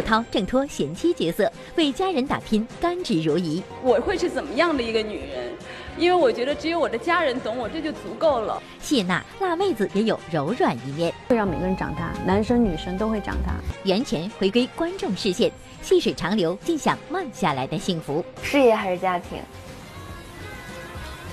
[0.00, 3.62] 刘涛挣脱贤妻角色，为家人打拼，甘之如饴。
[3.82, 5.52] 我会是怎么样的一个女人？
[5.98, 8.62] 因为我觉得只有我的家人懂我，这就足够了。
[8.80, 13.52] 谢娜，辣妹子也有柔软一面，会让每个人长大，男生女生都会长大。
[13.84, 15.52] 袁泉回归观众视线，
[15.82, 18.24] 细水长流，尽享慢下来的幸福。
[18.42, 19.38] 事业还是家庭？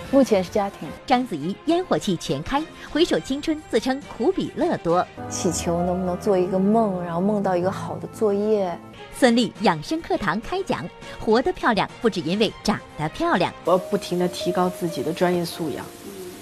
[0.10, 0.88] 目前是家庭。
[1.06, 5.06] 章子怡烟火气全开，回首青春，自称苦比乐多。
[5.30, 8.78] 祈求能不能做一个梦，然后梦到一个好的作业。
[9.14, 10.88] 孙俪养生课堂开讲，
[11.20, 15.86] 活得漂亮不只因为长得漂亮，我要不停的提高自己的专业素养。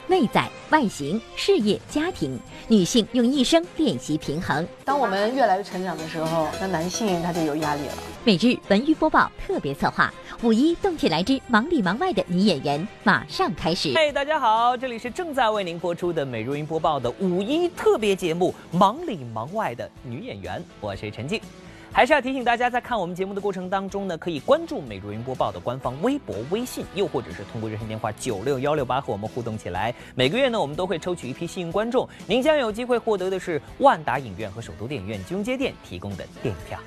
[0.07, 4.67] 内在、外形、事业、家庭，女性用一生练习平衡。
[4.83, 7.93] 当我们越来越成长的时候，那男性他就有压力了。
[8.23, 10.13] 每日文娱播报特别策划：
[10.45, 13.91] 五一动起来之忙里忙外的女演员，马上开始。
[13.95, 21.41] 嗨，大家好，这里是正在为您播出的美如云播报的五一特别节目《忙里忙外的女演员》，我是陈静。
[21.91, 29.91] 还是要提醒大家，在看我们节目的过程当中呢，可以关注《美如云播报》的官方微博、微信，又或者是通过热线电话九六幺六八和我们互动起来。
[30.13, 36.77] 每个月呢，我们都会抽取一批幸运观众，您将有机会获得的是万达影院和首都电影院金融街店提供的电影票。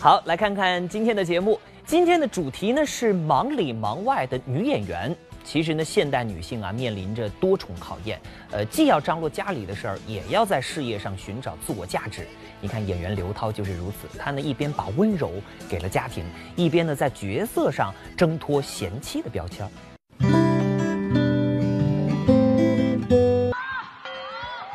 [0.00, 1.58] 好，来看看今天的节目。
[1.84, 5.14] 今天的主题呢是忙里忙外的女演员。
[5.42, 12.26] 其实呢，现代女性啊面临着多重考验，呃，既要张罗家里的事儿，也要在事业上寻找自我价值。
[12.60, 15.30] 你看演员刘涛就是如此，她呢一边把温柔
[15.68, 16.24] 给了家庭，
[16.56, 19.68] 一边呢在角色上挣脱贤妻的标签。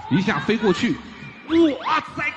[0.10, 0.96] 一下飞过去，
[1.86, 2.31] 哇塞！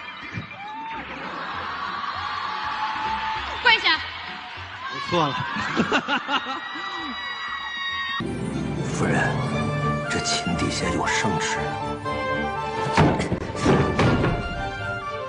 [5.14, 5.34] 错了。
[8.84, 9.30] 夫人，
[10.10, 11.56] 这琴底下有圣旨。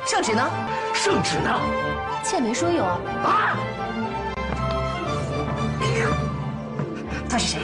[0.08, 0.50] 圣旨呢？
[0.92, 1.62] 圣旨呢？
[2.24, 2.98] 妾没说有啊。
[3.24, 3.58] 啊！
[7.30, 7.60] 他是谁？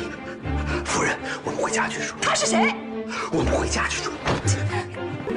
[0.85, 2.15] 夫人，我们回家去说。
[2.21, 2.75] 他是谁？
[3.31, 4.13] 我们回家去说。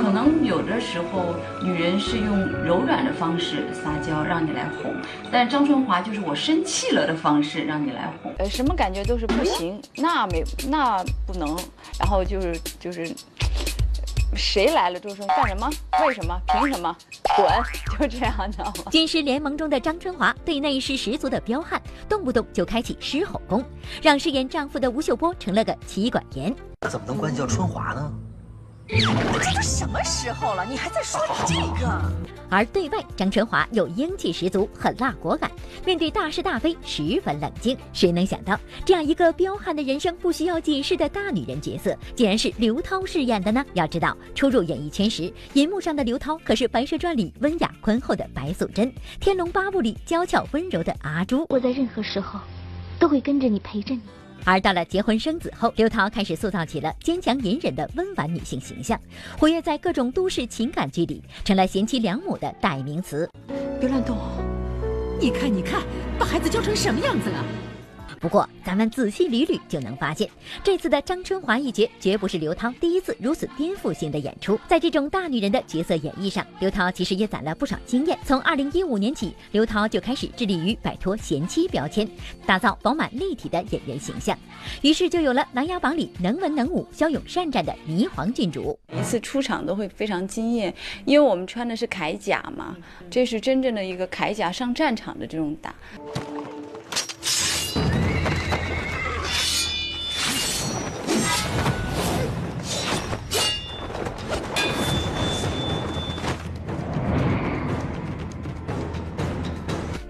[0.05, 4.95] 可能有的时候，女人是用柔软的方式撒娇让你来哄，
[5.33, 8.31] 但张春华就是我生气了的方式让你来哄。
[8.37, 11.57] 呃，什么感觉都是不行，那没那不能，
[11.99, 13.11] 然后就是就是，
[14.37, 15.71] 谁来了就说干什么？
[16.07, 16.39] 为什么？
[16.53, 16.95] 凭什么？
[17.35, 18.07] 滚！
[18.11, 18.91] 就这样，知道吗？
[18.91, 23.65] 军师联盟中的张春华对内是十足的彪悍，动不动就开启狮吼功，
[24.03, 26.55] 让饰演丈夫的吴秀波成了个妻管严。
[26.91, 28.13] 怎么能管你叫春华呢？
[28.87, 28.97] 这
[29.55, 32.13] 都什么时候了，你还在说这个？
[32.51, 35.51] 而对外，张春华又英气十足，狠辣果敢，
[35.87, 37.77] 面对大是大非十分冷静。
[37.95, 43.65] 谁能想到，这样一个彪悍的人生不需要解释的大女人角色，竟然是刘涛饰演的呢？
[43.73, 48.87] 要知道，初入演艺圈时，银幕上的刘涛可是《白蛇传》里温雅宽厚的白素贞，
[49.19, 51.47] 《天龙八部》里娇俏温柔的阿朱。
[51.49, 52.39] 我在任何时候，
[52.99, 54.03] 都会跟着你，陪着你。
[54.45, 59.01] 而到了结婚生子后，刘涛开始塑造起了坚强隐忍的温婉女性形象，
[59.39, 63.29] 活跃在各种都市情感剧里，成了贤妻良母的代名词。
[63.81, 64.17] 别乱动，
[65.19, 65.83] 你看，你看，
[66.19, 67.45] 把孩子教成什么样子了？
[68.25, 70.27] 不过，咱们仔细捋捋就能发现，
[70.63, 74.59] 这次的张春华一角绝不是刘涛第一次如此颠覆性的演出。
[74.67, 78.19] 在这种大女人的角色演绎上，刘涛其实也攒了不少经验。
[78.25, 82.09] 从二零一五年起，刘涛就开始致力于摆脱贤妻标签，
[82.47, 84.35] 打造饱满立体的演员形象。
[84.81, 88.79] 于是就有了《琅琊榜》里能文能武、骁勇善战的霓凰郡主。
[88.91, 90.75] 每次出场都会非常惊艳，
[91.05, 92.75] 因为我们穿的是铠甲嘛，
[93.11, 95.75] 这是真正的一个铠甲上战场的这种打。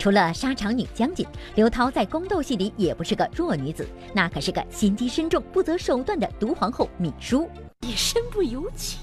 [0.04, 7.48] 除了沙场女将军，刘涛在宫斗戏里也不是个弱女子，那可是个心机深重、不择手段的毒皇后芈姝。
[7.80, 8.98] 也身不由己，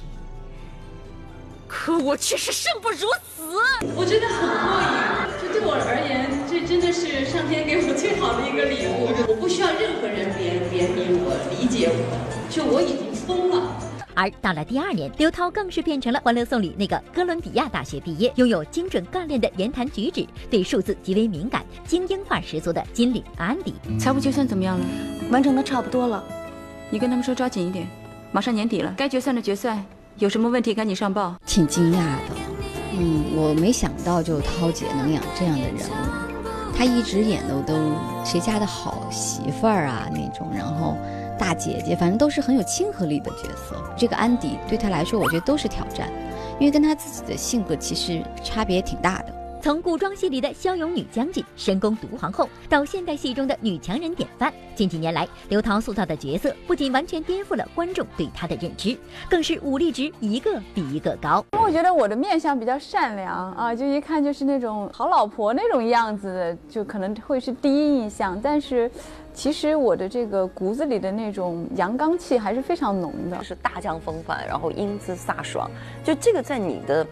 [1.67, 3.41] 可我却是生不如死。
[3.95, 4.87] 我觉得很过瘾，
[5.41, 9.09] 这对我而言，这真的是上天给我最好的一个礼物。
[9.27, 11.97] 我不需要任何人怜怜悯我、理解我，
[12.47, 14.00] 就我已经疯了。
[14.13, 23.73] 而到了第二年，刘涛更是变成了《欢乐颂》里那个哥伦比亚大学毕业、拥有精准干练的言谈举止、对数字极为敏感、精英范十足的金领安迪。
[23.99, 24.85] 财务决算怎么样了？
[25.29, 26.23] 完成的差不多了。
[26.89, 27.87] 你跟他们说抓紧一点，
[28.31, 29.83] 马上年底了，该决算的决算，
[30.17, 31.35] 有什么问题赶紧上报。
[31.45, 32.35] 挺惊讶的，
[32.93, 37.73] 嗯，我没想到就涛姐能养这样的人物，她一直演的都
[38.25, 40.97] 谁家的好媳妇儿啊那种，然后。
[41.41, 43.75] 大姐姐，反正都是很有亲和力的角色。
[43.97, 46.07] 这个安迪对她来说，我觉得都是挑战，
[46.59, 49.33] 因为跟她自己的性格其实差别挺大的。
[49.59, 58.95] 从古装戏里的骁勇女将军、深宫毒皇后，到现代戏中的女强人典范，近几年来，刘涛塑造的角色不仅完全颠覆了观众对她的认知，
[59.27, 61.43] 更是武力值一个比一个高。
[61.59, 68.39] 我觉得我的面相比较善良啊，就一看就是那种好老婆那种样子的，就可能会是第一印象。
[68.41, 68.89] 但是，
[69.41, 75.67] 其实我的这个骨子里的那种阳刚气还是非常浓的，是大将风范，然后英姿飒爽。
[76.03, 77.03] 就这个在你的。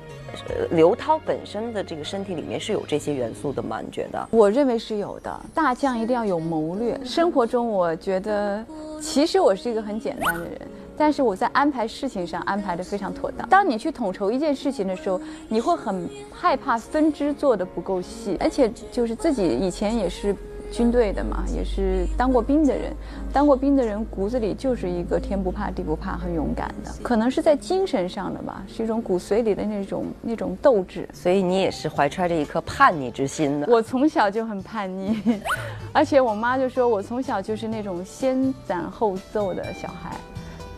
[0.69, 3.81] 刘涛本身的这个身体里面是有这些元素的吗？
[3.83, 4.27] 你觉得？
[4.29, 5.41] 我认为是有的。
[5.55, 6.95] 大将一定要有谋略。
[7.03, 8.63] 生活中，我觉得
[9.01, 10.61] 其实我是一个很简单的人，
[10.95, 13.49] 但是我在安排事情上安排的非常妥当。
[13.49, 20.35] 当你去统筹一件事情的时候，你会很害怕分支做的不够细，而且就是自己以前也是。
[20.71, 22.93] 军队的嘛，也是当过兵的人，
[23.33, 31.09] 当过兵的人骨子里就是一个天不怕地不怕、很勇敢的，可能是在精神上的吧，是一种骨髓里的那种那种斗志。
[31.11, 33.67] 所以你也是怀揣着一颗叛逆之心的。
[33.67, 35.19] 我从小就很叛逆，
[35.91, 40.15] 而且我妈就说我从小就是那种先斩后奏的小孩，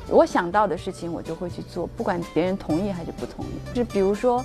[0.10, 3.76] 我想到的事情我就会去做，不管别人同意还是不同意。
[3.76, 4.44] 就比如说，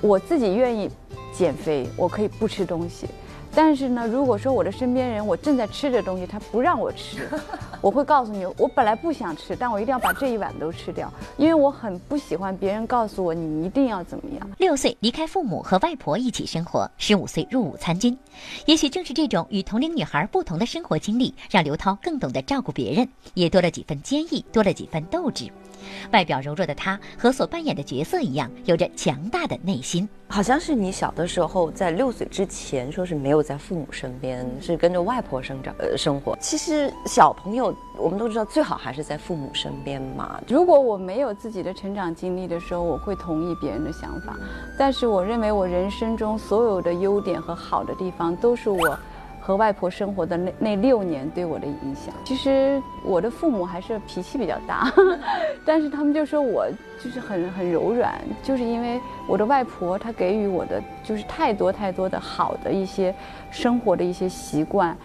[0.00, 0.90] 我自己愿意
[1.32, 3.06] 减肥，我可以不吃东西。
[3.54, 7.28] 但是呢，如果说我的身边人我正在吃这东西，他不让我吃，
[7.82, 14.50] 我会告诉你，我本来不想吃，但我一定要把这一碗都吃掉，因为我很不喜欢别人告诉我你一定要怎么样。
[14.58, 18.16] 六岁离开父母和外婆一起生活，十五岁入伍参军，
[18.66, 25.50] 也许正是这种与同龄女孩不同的生活经历，让刘涛更懂得照顾别人，也多了几分坚毅，多了几分斗志。
[26.12, 30.08] 外表柔弱的他和所扮演的角色一样，有着强大的内心。
[30.28, 36.36] 好像是你小的时候，在六岁之前，说是没有在父母身边，是跟着外婆生长呃生活。
[36.40, 40.40] 其实小朋友，我们都知道，最好还是在父母身边嘛。
[40.46, 44.36] 如果我没有自己的成长经历的时候，我会同意别人的想法。
[44.78, 48.96] 但是我认为，我人生中所有的优点和好的地方，都是我。
[49.40, 54.92] 和外婆生活的那那六年对我的影响，其实我的父母还是脾气比较大，
[55.64, 56.66] 但是他们就说我
[57.02, 63.14] 就是很很柔软，就是因为我的外婆她给予我的就是太多太多的好的一些
[63.50, 64.96] 生活的一些习惯，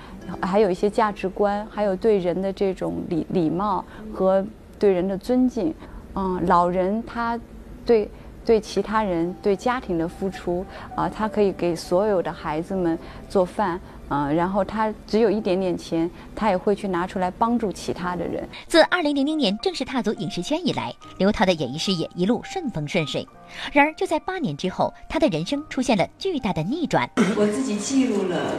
[0.42, 3.84] 还有一些价值观，还有对人的这种礼礼貌
[4.14, 4.46] 和
[4.78, 5.74] 对人的尊敬。
[6.18, 7.40] 嗯，老人他
[7.86, 8.10] 对
[8.46, 10.66] 对其他人对家庭的付出
[10.96, 12.98] 啊，他可以给所有的孩子们
[13.28, 13.80] 做饭。
[14.08, 18.48] 啊，然后他只有一点点钱，他也会去拿出来帮助其他的人。
[18.68, 23.28] 自2000年正式踏足影视圈以来，刘涛的演艺事业一路顺风顺水。
[23.74, 27.10] 然而，就在八年之后，他的人生出现了巨大的逆转。
[27.36, 28.54] 我自己记录了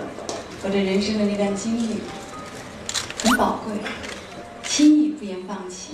[0.64, 2.00] 我的人生的那段经历，
[3.22, 3.74] 很宝贵，
[4.64, 5.92] 轻易不言放弃，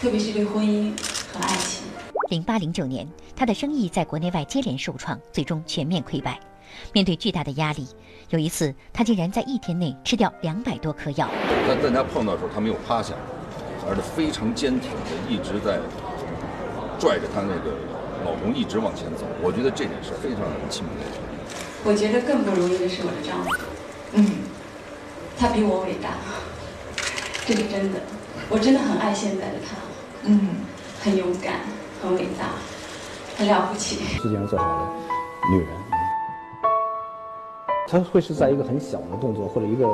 [0.00, 0.90] 特别是对婚姻
[1.32, 1.84] 和爱情。
[2.30, 6.38] 零八零九年，他的生意在国内外接连受创，最终全面溃败。
[6.92, 7.86] 面对巨大的压力，
[8.30, 11.28] 有一次他竟然在一天内吃掉两百多颗药。
[11.66, 13.14] 但大家碰到的时候，他没有趴下，
[13.88, 15.78] 而是非常坚挺的一直在
[16.98, 17.72] 拽着他那个
[18.24, 19.24] 老公一直往前走。
[19.40, 21.06] 我觉得这点是非常让人钦佩。
[21.84, 23.50] 我觉得更不容易的是我的丈夫，
[24.12, 24.26] 嗯，
[25.38, 26.10] 他比我伟大，
[27.46, 28.00] 这是真的。
[28.50, 29.76] 我真的很爱现在的他，
[30.24, 30.56] 嗯，
[31.00, 31.60] 很勇敢，
[32.02, 32.50] 很伟大，
[33.38, 34.00] 很了不起。
[34.20, 35.87] 世界上最好的女人。
[37.90, 39.88] 他会是在一个很小的动作或者一个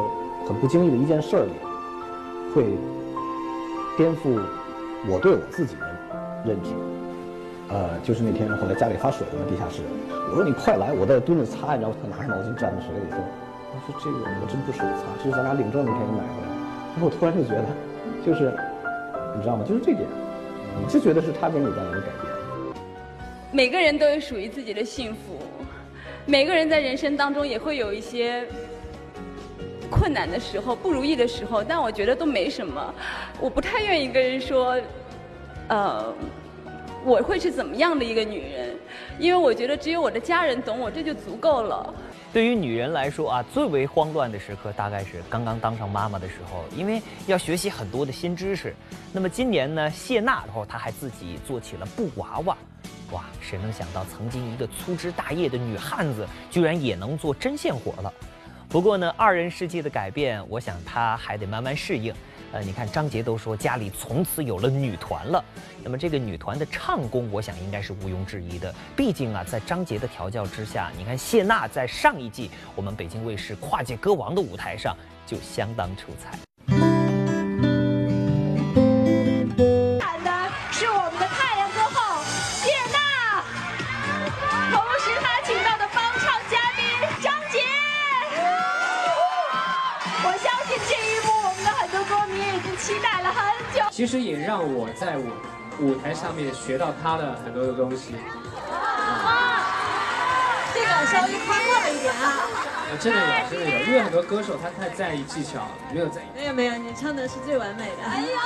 [0.45, 1.53] 很不经意的一件事儿里，
[2.53, 2.65] 会
[3.97, 4.37] 颠覆
[5.07, 5.87] 我对我自己的
[6.45, 6.71] 认知。
[7.69, 13.19] 呃，就是那天后来家里发水了，地下室，我说你快来，我在蹲着擦，你知道他拿着毛巾沾着水里说，
[13.71, 16.51] 我说这个我真不舍得擦，这是咱俩领证那天买回来。
[16.93, 17.65] 然后我突然就觉得，
[18.27, 18.53] 就是
[19.37, 19.65] 你知道吗？
[19.65, 20.03] 就是这点，
[20.83, 22.27] 你就觉得是他给你带来的改变。
[23.53, 25.39] 每个人都有属于自己的幸福。
[26.27, 28.47] 每个人在人生当中也会有一些
[29.91, 32.95] 困难的时候、不如意的时候，但我觉得都没什么。
[33.39, 34.81] 我不太愿意跟人说，
[35.69, 36.15] 呃，
[37.05, 38.75] 我会是怎么样的一个女人，
[39.19, 41.95] 因为我觉得只有我的家人懂我，这就足够了。
[42.33, 48.75] 对于女人来说啊，最为慌乱的时刻大概是刚刚当上妈妈的时候，因为要学习很多的新知识。
[49.13, 52.57] 那么今年呢，谢娜然后她还自己做起了布娃娃。
[53.11, 58.13] 哇，谁能想到曾经一个粗枝大叶的女汉子，居然也能做针线活了？
[58.69, 62.13] 不过呢，二人世界的改变，我想她还得慢慢适应。
[62.53, 65.45] 呃，你看张杰都说家里从此有了女团了，
[65.83, 68.73] 那么这个女团的唱功，我想应该是毋庸置疑的。
[68.97, 76.39] 毕竟啊，在张杰的调教之下，你看谢娜在上一季我们北京卫视跨界歌王的舞台上就相当出彩。
[93.95, 95.31] 其实也让我在舞
[95.79, 98.17] 舞台上面学到他的很多的东西。
[100.75, 102.43] 这个稍微夸过了一点啊。
[103.01, 106.25] 真的有，真的有，因为很多歌手他太在意技巧，没有在意。
[106.35, 108.03] 没有没有，你唱的是最完美的。
[108.03, 108.41] 哎呀！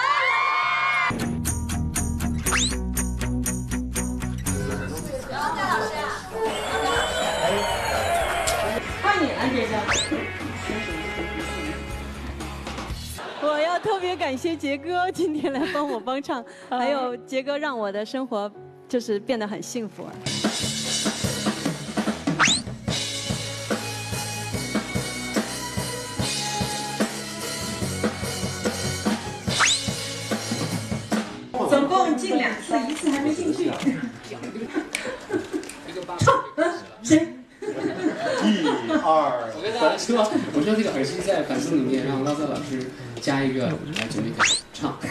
[13.99, 18.49] 特别感谢杰哥今天来帮我帮唱， 还有杰哥让我的生活
[18.89, 20.07] 就是变得很幸福。
[31.69, 33.69] 总共进两次，一次还没进去。
[36.21, 36.35] 唱，
[37.03, 37.35] 谁？
[38.45, 38.65] 一
[39.03, 40.19] 二，我跟大家说，
[40.55, 42.87] 我说这个耳机在反思里面，让拉萨老师
[43.29, 44.33] 加一个来准备
[44.73, 44.97] 唱。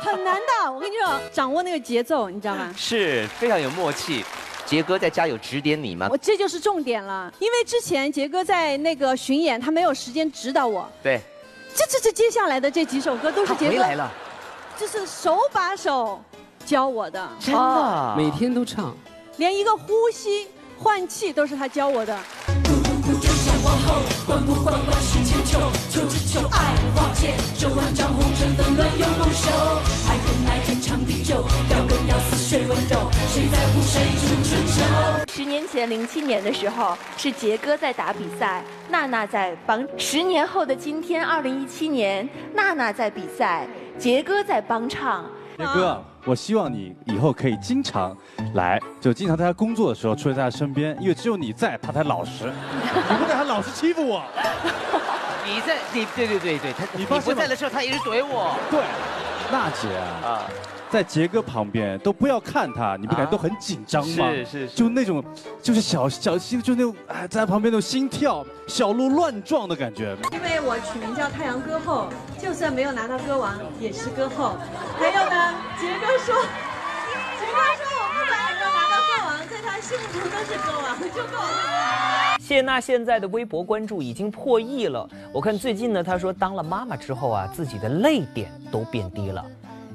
[0.00, 2.72] 很难的，我跟你说，掌握那个节奏，你知道吗？
[2.76, 4.24] 是非常有默契。
[4.64, 6.06] 杰哥在家有指点你吗？
[6.08, 10.88] 我这就是重点了，因为之前杰哥在那个巡演，他没有时间指导我。
[11.02, 11.20] 对。
[11.74, 13.72] 这这这接下来的这几首歌都是杰哥。
[13.72, 14.08] 回来了。
[14.78, 16.22] 就是手把手
[16.64, 17.28] 教我的。
[17.40, 18.14] 真的。
[18.16, 18.96] 每天都唱。
[19.38, 20.46] 连一个呼吸。
[20.78, 22.18] 换气都是他教我的。
[35.28, 39.86] 十年前，零七年的时候，是杰哥在打比赛，娜娜在帮。
[39.98, 43.66] 十年后的今天，二零一七年，娜娜在比赛，
[43.98, 45.24] 杰哥在帮唱。
[45.58, 46.02] 杰哥。
[46.24, 48.16] 我希望你以后可以经常
[48.54, 52.44] 来，就经常在他工作的时候出现在他身边，因为只有你在，他才老实。
[53.10, 54.22] 你不在，他老是欺负我。
[55.44, 58.56] 你在，你对对对对，他你不在的时候，他一直怼我。
[58.70, 58.80] 对，
[59.50, 59.88] 娜姐
[60.26, 60.42] 啊。
[60.92, 64.28] 在杰哥旁边都不要看他，你不感觉都很紧张吗？
[64.30, 65.24] 是是，就那种，
[65.62, 70.14] 就是小小心，就那种哎，在他旁边那种心跳小鹿乱撞的感觉。
[70.32, 72.08] 因为我取名叫太阳歌后，
[72.38, 74.58] 就算没有拿到歌王，也是歌后。
[74.98, 76.34] 还有呢，杰哥说，
[77.40, 82.11] 杰哥说我不管有没有拿到歌王，在他心目中都是歌王就够了。
[82.40, 89.44] 谢娜现在的微博关注已经破亿了，我看最近呢，她说当了妈妈之后啊，自己的泪点都变低了。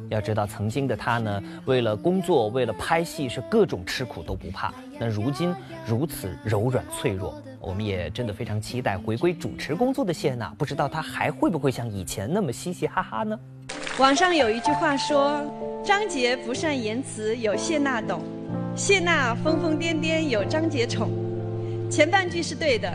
[0.10, 4.74] 要知道，曾经的她呢，为了工作，为了拍戏，是各种吃苦都不怕。
[4.98, 5.54] 那如今
[5.86, 10.48] 如此柔软脆弱，我们也真的非常期待回归主持工作的谢娜。
[10.58, 13.38] 不知道她还会不会像以前那么嘻嘻哈哈呢？
[14.00, 15.42] 网上有一句话说
[15.84, 18.20] ：“张杰不善言辞，有谢娜懂；
[18.76, 21.10] 谢娜疯疯癫癫，有张杰宠。”
[21.90, 22.92] 前半句是对的，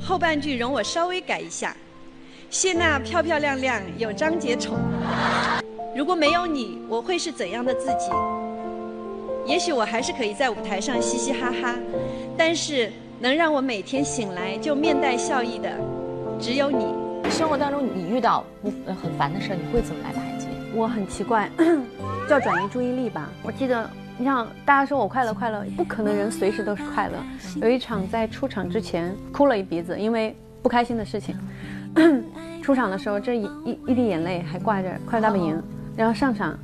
[0.00, 1.76] 后半句容我稍微改一下：
[2.48, 4.78] 谢娜漂漂亮亮，有张杰宠。
[5.96, 8.10] 如果没有你，我会是怎样的自己？
[9.44, 11.74] 也许我还是可以在舞台上嘻嘻哈哈，
[12.36, 15.70] 但是能让我每天醒来就面带笑意的，
[16.40, 16.86] 只有你。
[17.28, 20.46] 生活当中你遇到不很烦的事儿，你会怎么来排解？
[20.72, 21.50] 我很奇怪，
[22.30, 23.28] 叫转移注意力吧。
[23.42, 27.14] 我记得，你想大家说我快乐快乐，不可能人随时都是快乐。
[27.60, 31.36] 有一场在出场之前哭了一鼻子，因为不开心的事情。
[32.62, 35.56] 出场的时候，这一一一滴眼泪还挂着《快乐大本营》。
[35.96, 36.58] 然后上场，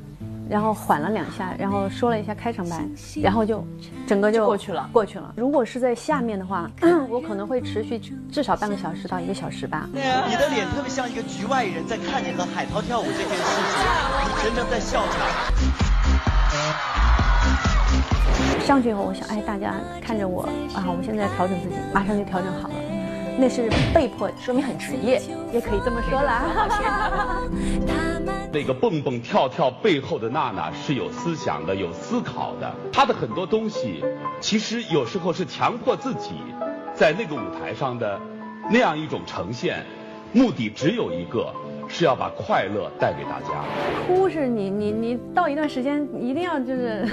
[0.49, 2.85] 然后缓了两下，然后说了一下开场白，
[3.21, 3.65] 然后就
[4.05, 4.89] 整个就过去了。
[4.91, 5.33] 过去了。
[5.37, 6.69] 如果是在下面的话，
[7.09, 7.99] 我可能会持续
[8.31, 9.87] 至少半个小时到一个小时吧。
[9.93, 13.43] 你的脸特别像一个局外人在看你和海涛跳舞这件事
[13.73, 15.17] 情，你真的在笑场。
[18.63, 20.43] 上去以后，我想，哎，大家看着我
[20.73, 22.75] 啊，我现在调整自己，马上就调整好了。
[23.37, 27.41] 那是被迫，说明很职业，也可以这么说啦。
[28.53, 32.73] 那个蹦蹦跳跳背后的娜娜是有思想的、有思考的。
[32.91, 34.01] 她的很多东西，
[34.39, 36.31] 其实有时候是强迫自己，
[36.93, 38.19] 在那个舞台上的
[38.71, 39.83] 那样一种呈现，
[40.31, 41.53] 目的只有一个。
[41.87, 43.63] 是要把快乐带给大家。
[44.07, 47.07] 哭是你你你到一段时间一定要就是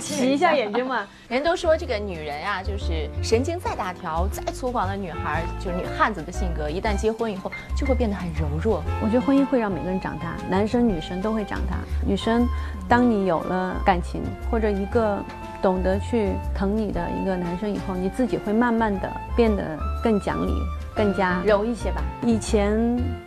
[0.00, 1.06] 洗一下眼睛嘛。
[1.28, 8.82] 人都说这个女人啊，就是神经再大条、再粗犷的女孩，就是女汉子的性格，一旦结婚以后就会变得很柔弱。
[9.02, 11.76] 我觉得婚姻会让每个人长大，男生女生都会长大。
[12.06, 12.46] 女生，
[12.88, 15.22] 当你有了感情或者一个
[15.60, 20.52] 懂得去疼你的一个男生以后，你自己会慢慢的变得更讲理。
[20.98, 22.02] 更加柔一些吧。
[22.26, 22.76] 以前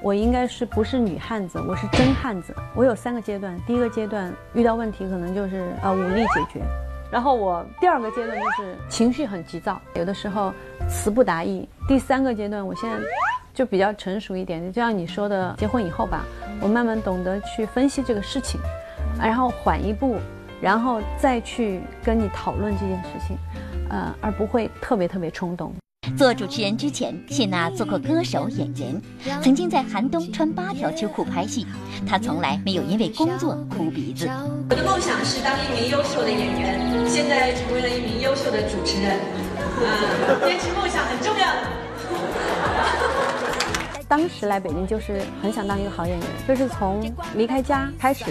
[0.02, 2.54] 我应该是不是女汉子，我是真汉子。
[2.76, 6.62] 我有三个阶段，第一个阶段遇到问题可能就是呃武力解决，
[7.10, 10.54] 然后我第二个阶段就是情绪很急躁，有的时候
[10.90, 11.68] 词不达意。
[11.88, 12.98] 第三个阶段，我现在
[13.54, 14.62] 就比较成熟一点。
[14.74, 16.26] 就像你说的，结婚以后吧，
[16.62, 18.60] 我慢慢懂得去分析这个事情，
[19.18, 20.18] 然后缓一步，
[20.60, 23.38] 然后再去跟你讨论这件事情，
[23.90, 25.74] 呃，而不会特别特别冲动。
[26.18, 29.00] 做主持人之前，谢娜做过歌手、演员，
[29.44, 31.66] 曾经在寒冬穿八条秋裤拍戏。
[32.08, 34.28] 她从来没有因为工作哭鼻子。
[34.70, 39.12] 我的梦想是当一名优秀的演员，现在成为了一名优秀的主持人。
[39.12, 41.46] 啊，坚持梦想很重要。
[44.08, 47.00] 当时来北京就是很想当一个好演员，就是从
[47.36, 48.26] 离开家开始，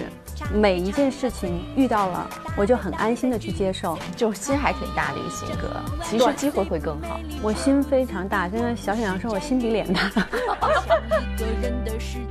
[0.53, 7.21] 每一件事情遇到了，我就很安心的去接受，就心还挺大的一个性格，其实机会会更好。
[7.43, 10.01] 我心非常大，真的小沈阳说我心比脸大。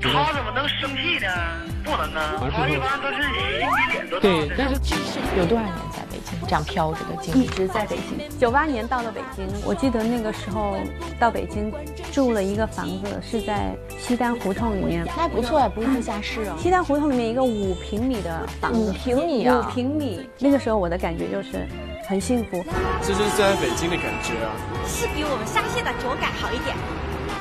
[0.01, 1.28] 他怎么能生气呢？
[1.84, 4.22] 不能啊，他一般都是心比脸都大。
[4.22, 4.75] 对，但是
[5.38, 5.75] 有多少年
[6.50, 7.44] 这样飘着的经历？
[7.44, 10.77] 一直在北京，九八年到了北京，我记得那个时候
[11.20, 11.72] 到北京
[12.12, 13.39] 住了一个房子是。
[13.50, 16.56] 在西单胡同里面，那不错呀，不是地下室啊。
[16.60, 20.29] 西单胡同里面一个五平米的房子，五平米啊，五平米。
[20.38, 21.65] 那个时候我的感觉就是
[22.08, 22.63] 很幸福，
[23.01, 24.53] 这就是在北京的感觉啊，
[24.86, 26.75] 是比我们沙县的脚感好一点。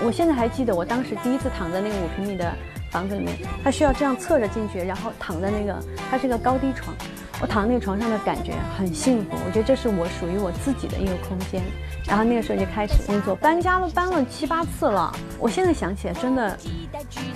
[0.03, 2.51] 我现在还记得我当时第一次躺在那个五平米的
[2.91, 5.79] 房子里面，他需要这样侧着进去，然后躺在那个，
[6.11, 6.95] 它是个高低床。
[7.41, 11.63] 我躺在那个床上的感觉很幸福，我觉得这是我属于我自己的一个空间。
[12.05, 15.15] 然后那个时候就开始工作，搬家都搬了七八次了。
[15.39, 16.59] 我现在想起来真的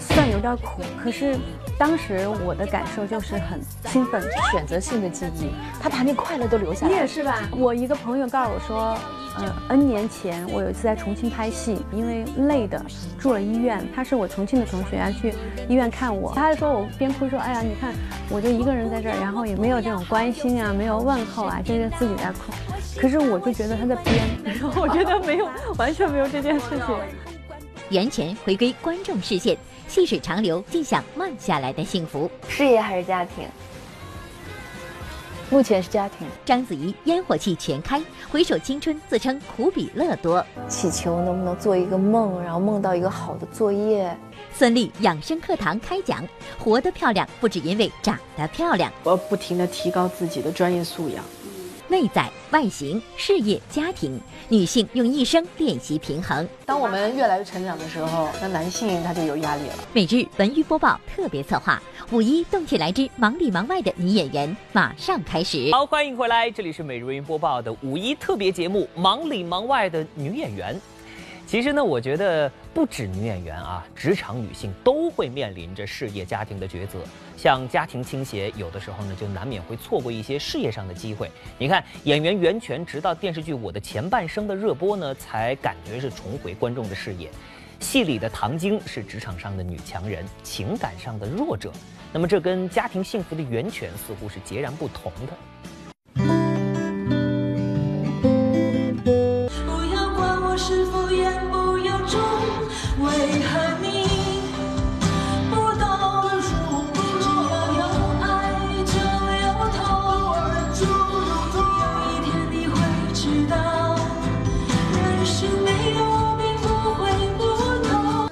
[0.01, 1.39] 算有点苦，可是
[1.79, 3.61] 当时我的感受就是很
[3.93, 4.21] 兴奋。
[4.51, 6.93] 选择性的记忆，他把那快乐都留下来。
[6.93, 7.41] 你也是吧？
[7.53, 8.99] 我一个朋友告诉我说。
[9.39, 12.85] 呃，N 年前我有一次在重庆拍戏，因为累的
[13.19, 13.87] 住了医院。
[13.95, 15.35] 他是我重庆的同学，要去
[15.69, 16.33] 医院看我。
[16.35, 17.95] 他还说我边哭说：“哎呀，你看
[18.29, 22.53] 我就一个人在这儿，然后也没有这种关心啊，没有问候啊，就是自己在哭。
[23.01, 26.95] ”可是我就觉得他在编，然后我觉得没有，完全没有这件事情。
[27.89, 29.57] 袁泉回归观众视线，
[29.89, 32.31] 细水长流，尽享慢下来的幸福。
[32.49, 33.45] 事业还是家庭？
[35.53, 36.27] 目前是家庭。
[36.47, 40.43] 章子怡烟火气全开，回首青春，自称苦比乐多。
[40.67, 44.17] 祈求能不能做一个梦，然后梦到一个好的作业。
[44.55, 46.27] 孙俪养生课堂开讲，
[46.59, 51.23] 活得漂亮不只因为长得漂亮，我要不停的提高自己的专业素养。
[51.93, 56.49] 内在、外形、事业、家庭，女性用一生练习平衡。
[56.65, 59.75] 当我们越来越成长的时候，那男性他就有压力了。
[59.93, 65.71] 每日文娱播报特别策划：五一动起来之忙里忙外的女演员，马上开始。
[65.71, 70.75] 好，欢迎回来，这里是每日文娱播报的五一特别节目《忙里忙外的女演员》。
[71.47, 77.01] 其实呢，我觉得不止女演员啊，职场女性都会面临着事业、家庭的抉择。
[77.43, 81.29] 像家庭倾斜，有的时候呢，就难免会错过一些事业上的机会。
[81.59, 87.29] 你看，演员袁泉，直到电视剧《我的前半生》的热播呢，才感觉是重回观众的视野。
[87.81, 91.73] 戏里的唐晶是职场上的女强人，情感上的弱者。
[92.13, 95.33] 那么，这跟家庭幸福的源泉似乎是截然不同的。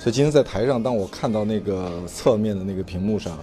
[0.00, 3.38] 所以今天在台上，当我看到那个侧面的那个屏幕上，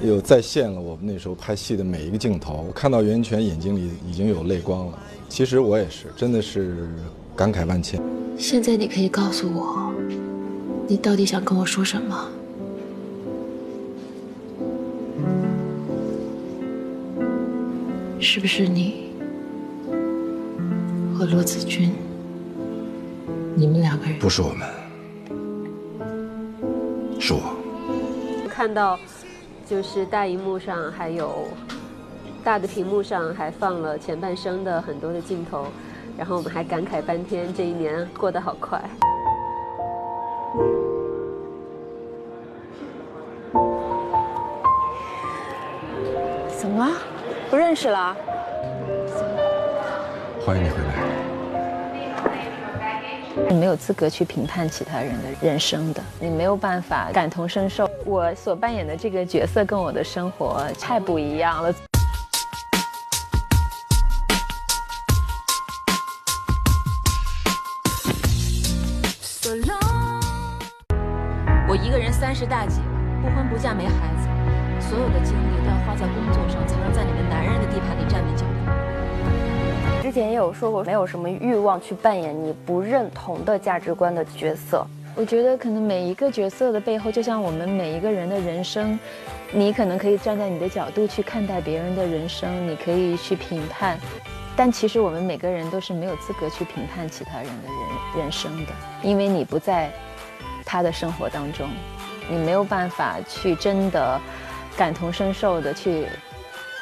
[0.00, 4.98] 又再现了我们那时候拍戏的每一个镜头，我看到袁泉眼睛里已经有泪光了。
[5.28, 6.88] 其实我也是，真的是
[7.34, 8.00] 感慨万千。
[8.38, 9.92] 现在你可以告诉我，
[10.86, 12.28] 你到底想跟我说什么？
[18.20, 19.10] 是不是你
[21.18, 21.90] 和罗子君？
[23.56, 24.16] 你们两个人？
[24.20, 24.77] 不是我们。
[27.28, 28.98] 是我看到，
[29.66, 31.46] 就是大荧幕上还有
[32.42, 35.66] 大的屏幕上还放了前半生的很多的镜头，
[36.16, 38.82] 然后我们还感慨半天，这一年过得好快。
[46.56, 46.94] 怎么了？
[47.50, 48.16] 不认识了？
[50.46, 51.17] 欢迎你回来。
[53.46, 57.88] 你没有资格去评判其他人的人生的，你没有办法感同身受。
[58.04, 61.74] 我所扮演的这个角色跟我的生活太不一样了。
[71.70, 72.86] 我一个人三十大几了，
[73.20, 77.04] 不婚不嫁没孩子，所有的精力都要花在工作上，才能在
[80.18, 84.84] 前也有说过，没有什么欲望去扮演你不认同的价值观的角色。
[85.14, 88.98] 我觉得可能每一个角色的背后，就像我们每一个人的人生，
[89.52, 93.98] 你可能可以站在你的角度去看待别人的人生，你可以去评判，
[94.56, 99.90] 但其实我们每个人都是没有资格去评判其他人的人人生的，因为你不在
[100.64, 101.68] 他的生活当中，
[102.30, 104.20] 你没有办法去真的
[104.76, 106.06] 感同身受的去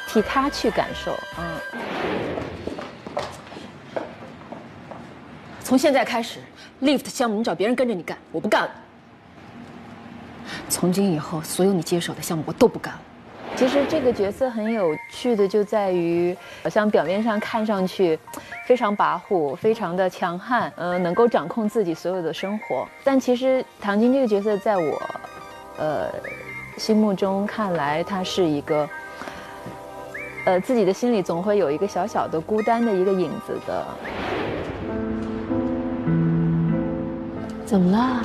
[0.07, 2.36] 替他去感受，嗯。
[5.67, 6.39] 从现在开始。
[6.81, 8.69] lift 项目你找别人跟着你干，我不干了。
[10.69, 13.01] 从今以后，所有你接手的项目我都不干了。
[13.57, 18.17] 其实这个角色很有趣的就在于，好像表面上看上去
[18.65, 22.87] 非常跋扈、非常的强悍，呃，能够掌控自己所有的生活。
[23.03, 25.01] 但其实唐晶这个角色，在我，
[25.77, 26.09] 呃，
[26.77, 28.89] 心目中看来，他是一个，
[30.45, 33.85] 呃，自己的心里总会有一个小小的孤单的一个影子的。
[37.67, 38.23] 怎么了？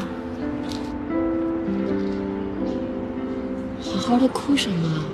[3.82, 5.04] 好好的哭什么？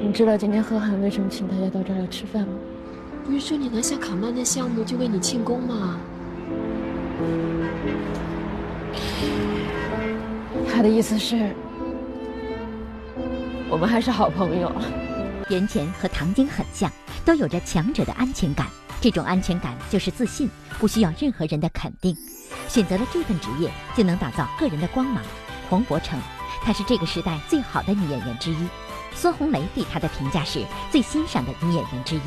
[0.00, 2.54] 你知道今天贺涵为什么请大家到这儿来吃饭吗？
[3.26, 5.98] 不是说你拿下卡曼的项目就为你庆功吗？
[10.72, 11.50] 他的意思是，
[13.68, 14.70] 我们还是好朋友。
[15.50, 16.88] 袁泉和唐晶很像，
[17.24, 18.68] 都有着强者的安全感。
[19.02, 22.16] 这种安全感就是自信，不需要任何人的肯定。
[22.68, 25.20] 选择了这份职业，就能打造个人的光芒。
[25.68, 26.16] 黄渤成，
[26.62, 28.68] 她是这个时代最好的女演员之一。
[29.12, 32.20] 孙红雷对她的评价是最欣赏的女演员之一。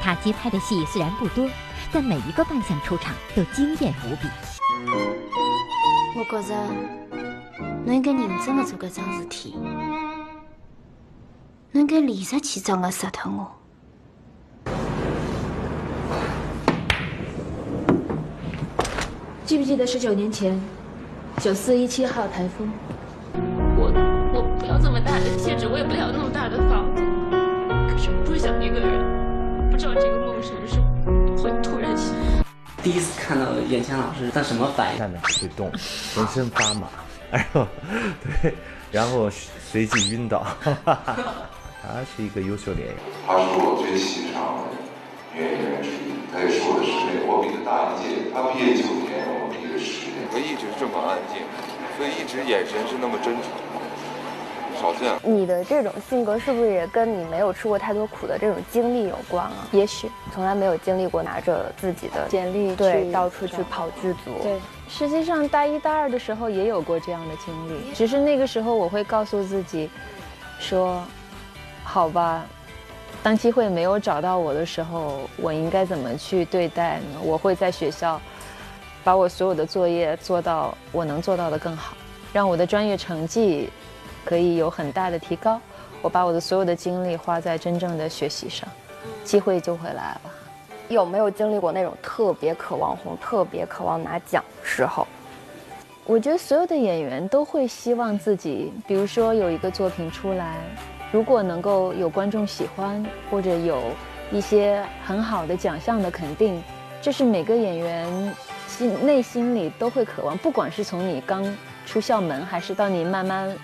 [0.00, 1.46] 她接拍的戏虽然不多，
[1.92, 4.28] 但每一个扮相出场都惊艳无比。
[6.16, 6.54] 我觉着，
[7.84, 9.54] 侬应该认真的做搿桩事体，
[11.72, 13.61] 侬应该理直气壮的杀脱我。
[19.44, 20.58] 记不记得十九年前，
[21.40, 22.70] 九四一七号台风？
[23.76, 23.90] 我
[24.32, 27.02] 我不要这么大的戒指，我也不要那么大的房子。
[27.90, 32.14] 可是我不想一个人，不知道这个梦什么时候会突然醒。
[32.82, 34.98] 第一次看到眼前老师，他什么反应？
[34.98, 35.70] 站着会动，
[36.14, 36.86] 浑身发麻，
[37.30, 37.66] 然后
[38.42, 38.54] 对，
[38.92, 40.46] 然后随即晕倒。
[41.82, 42.94] 他是一个优秀演员。
[43.26, 44.70] 他是我最欣赏的
[45.34, 49.11] 女演员之一，他也是我的师妹，我比他大一届，他毕业九年。
[50.32, 51.42] 他一直这么安静，
[51.98, 55.12] 所以一直眼神是那么真诚，少见。
[55.22, 59.68] 你的这种性格是不是也跟你没有吃过太多苦的这种经历有关啊？
[59.72, 64.42] 也许从来没有经历过拿着自己的简历对到处去跑剧组。
[64.42, 69.90] 对，实际上大一大二的时候也有过这样的经历，只是那个时候我会告诉自己，
[70.58, 71.04] 说，
[71.84, 72.42] 好吧，
[73.22, 77.20] 当机会没有找到我的时候，我应该怎么去对待呢？
[77.22, 78.18] 我会在学校。
[79.04, 81.94] 把我所有的作业做到我能做到的更好，
[82.32, 83.68] 让我的专业成绩
[84.24, 85.60] 可以有很大的提高。
[86.00, 88.68] 我把我的所有的精力花在真正的学习上，
[89.24, 90.20] 机会就会来了。
[90.88, 95.06] 有没有经历过那种特别渴望红、特别渴望拿奖时候？
[96.04, 100.56] 我觉得所有的演员都会希望自己，比如说有一个作品出来，
[101.12, 103.80] 如果能够有观众喜欢，或者有
[104.32, 106.60] 一些很好的奖项的肯定，
[107.00, 108.34] 这是每个演员。
[108.72, 111.44] 心内心里都会渴望，不管是从你刚
[111.86, 113.54] 出校门，还是到你慢慢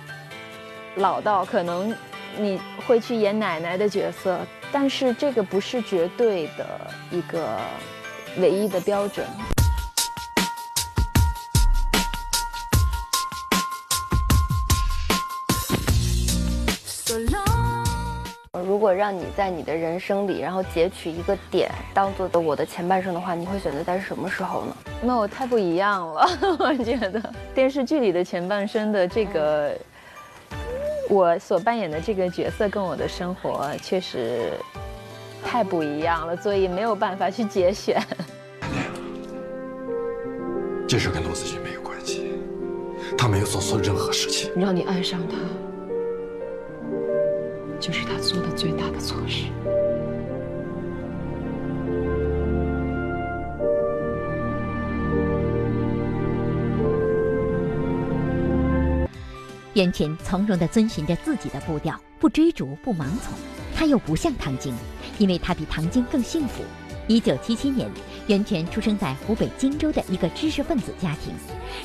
[0.97, 1.95] 老到可能
[2.37, 4.39] 你会去演奶奶的角色，
[4.71, 6.67] 但是这个不是绝对的
[7.11, 7.59] 一个
[8.37, 9.27] 唯一的标准。
[18.79, 24.77] 如果让你在你的人生里，然后截取一个点当做的我的前半生的话，你会选择在什么时候呢？
[25.03, 26.29] 那我太不一样了，
[26.61, 27.21] 我觉得
[27.53, 29.77] 电视剧里的前半生的这个，
[31.11, 34.53] 我所扮演的这个角色跟我的生活确实
[35.45, 38.01] 太不一样了，所以没有办法去节选。
[40.87, 42.33] 这事跟罗子君没有关系，
[43.19, 44.53] 他没有做错任何事情。
[44.55, 45.35] 让你爱上他。
[47.89, 49.45] 就是他做的最大的错事。
[59.73, 63.33] 袁泉从容地遵循着自己的步调，不追逐，不盲从。
[63.75, 64.75] 她又不像唐晶，
[65.17, 66.63] 因为她比唐晶更幸福。
[67.07, 67.91] 一九七七年，
[68.27, 71.33] 袁泉出生在湖北荆州的一个知识分子家庭。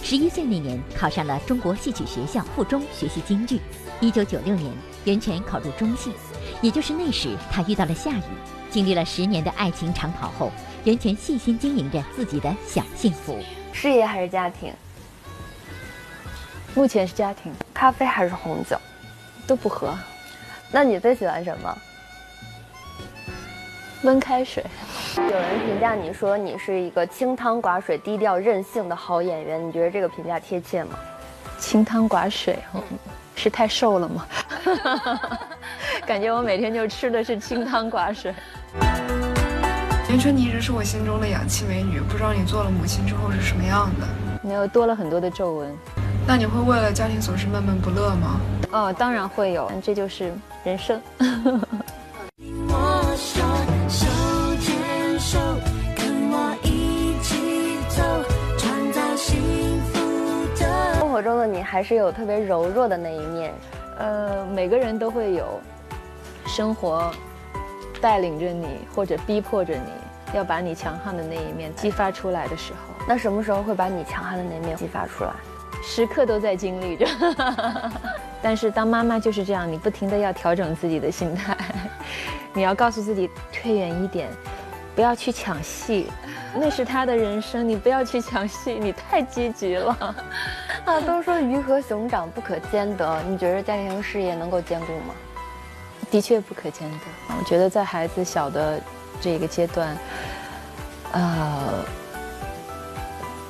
[0.01, 3.61] 十一岁那年，考上了中国戏曲学校附中学习京剧。
[4.01, 4.69] 一九九六年，
[5.05, 6.11] 袁泉考入中戏，
[6.61, 8.23] 也就是那时，她遇到了夏雨。
[8.69, 10.51] 经历了十年的爱情长跑后，
[10.83, 13.37] 袁泉细心经营着自己的小幸福。
[13.71, 14.73] 事业还是家庭？
[16.73, 17.53] 目前是家庭。
[17.73, 18.75] 咖啡还是红酒？
[19.45, 19.93] 都不喝。
[20.71, 21.77] 那你最喜欢什么？
[24.03, 24.65] 温开水。
[25.17, 30.97] 有人评价你说你是一个清汤寡水、低调任性的好演员，你觉得这个评价贴切吗？
[31.59, 32.57] 清汤寡水，
[33.35, 34.25] 是太瘦了吗？
[36.05, 38.33] 感觉我每天就吃的是清汤寡水。
[40.09, 44.07] 袁泉，你一直是我心中的氧气美女，不知道你做了母亲之后是什么样的？
[44.41, 45.75] 没有多了很多的皱纹。
[46.27, 48.39] 那你会为了家庭琐事闷闷不乐吗？
[48.71, 50.31] 哦，当然会有，这就是
[50.63, 51.01] 人生。
[60.99, 63.53] 生活中的你还是有特别柔弱的那一面，
[63.97, 65.59] 呃，每个人都会有，
[66.47, 67.11] 生活
[68.01, 75.31] 带领着你或者逼迫着你要把你强悍的那一面激发出来的时候，那什么时候会把你强悍的那一面激发出来？
[75.85, 77.05] 时刻都在经历着，
[78.41, 81.57] 但是当妈妈就是这样，你不停的要调整自己的心态，
[82.53, 84.29] 你要告诉自己退远一点，
[84.95, 86.07] 不要去抢戏，
[86.53, 90.15] 那是他的人生，你不要去抢戏，你太积极了。
[90.85, 95.13] 啊，都说鱼和熊掌不可兼得，你觉得家庭事业能够兼顾吗？
[96.11, 97.35] 的确不可兼得。
[97.39, 98.79] 我觉得在孩子小的
[99.19, 99.97] 这个阶段，
[101.13, 101.83] 呃，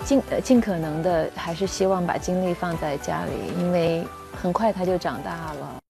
[0.05, 4.07] 尽尽可能的还是希望把精力放在家里，因为
[4.41, 5.82] 很快他就长大了。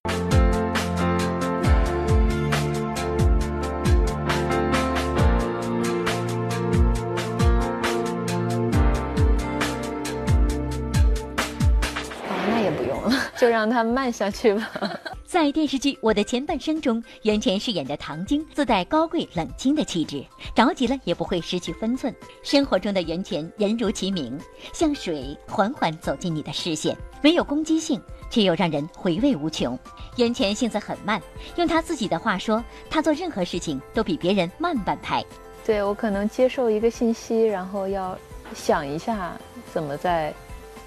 [13.43, 14.71] 就让它慢下去吧。
[15.27, 20.23] 在电视剧《我的前半生》中，袁泉饰演的唐晶自带高贵冷清的气质，
[20.55, 22.15] 着急了也不会失去分寸。
[22.41, 24.39] 生活中的袁泉人如其名，
[24.71, 29.77] 像水缓缓走进你的视线，没有攻击性，却又让人回味无穷。
[30.15, 31.21] 袁泉性子很慢，
[31.57, 35.21] 用他自己的话说，他做任何事情都比别人慢半拍。
[35.65, 38.17] 对我可能接受一个信息，然后要
[38.55, 39.37] 想一下
[39.73, 40.33] 怎么再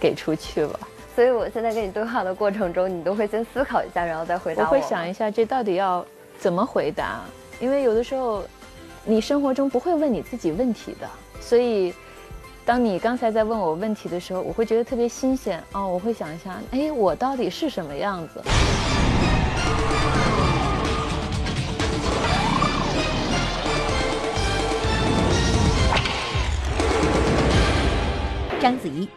[0.01, 0.81] 给出去吧。
[1.17, 4.67] 所以我现在跟你对话的过程中，你都会先思考一下，然后再回答我。
[4.69, 6.05] 我会想一下这到底要
[6.39, 7.23] 怎么回答，
[7.59, 8.45] 因为有的时候，
[9.03, 11.09] 你生活中不会问你自己问题的，
[11.41, 11.95] 所以，
[12.67, 15.89] 当你刚才在问我问题的时候，我会觉得特别新鲜哦。
[15.89, 18.43] 我会想一下，哎，我到底是什么样子？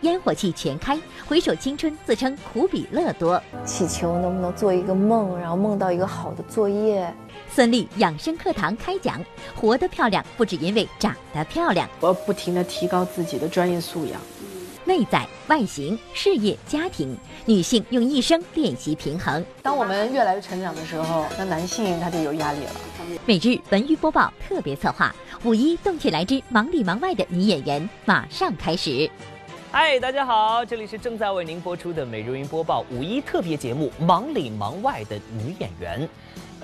[0.01, 3.41] 烟火气全开，回首青春，自称苦比乐多。
[3.65, 7.13] 祈求能不能做一个梦，然后梦到一个好的作业。
[7.51, 9.23] 孙俪养生课堂开讲，
[9.55, 14.19] 活得漂亮不只因为长得漂亮，我要不停的提高自己的专业素养。
[14.85, 19.45] 内在、外形、事业、家庭，女性用一生练习平衡。
[19.61, 22.71] 当我们越来越成长的时候，那男性他就有压力了。
[23.25, 29.09] 每日文娱播报特别策划：五一动起来之忙里忙外的女演员，马上开始。
[29.71, 36.01] 嗨，大家好，这里是正在为您播出的每日云播报五一特别节目《忙里忙外的女演员》。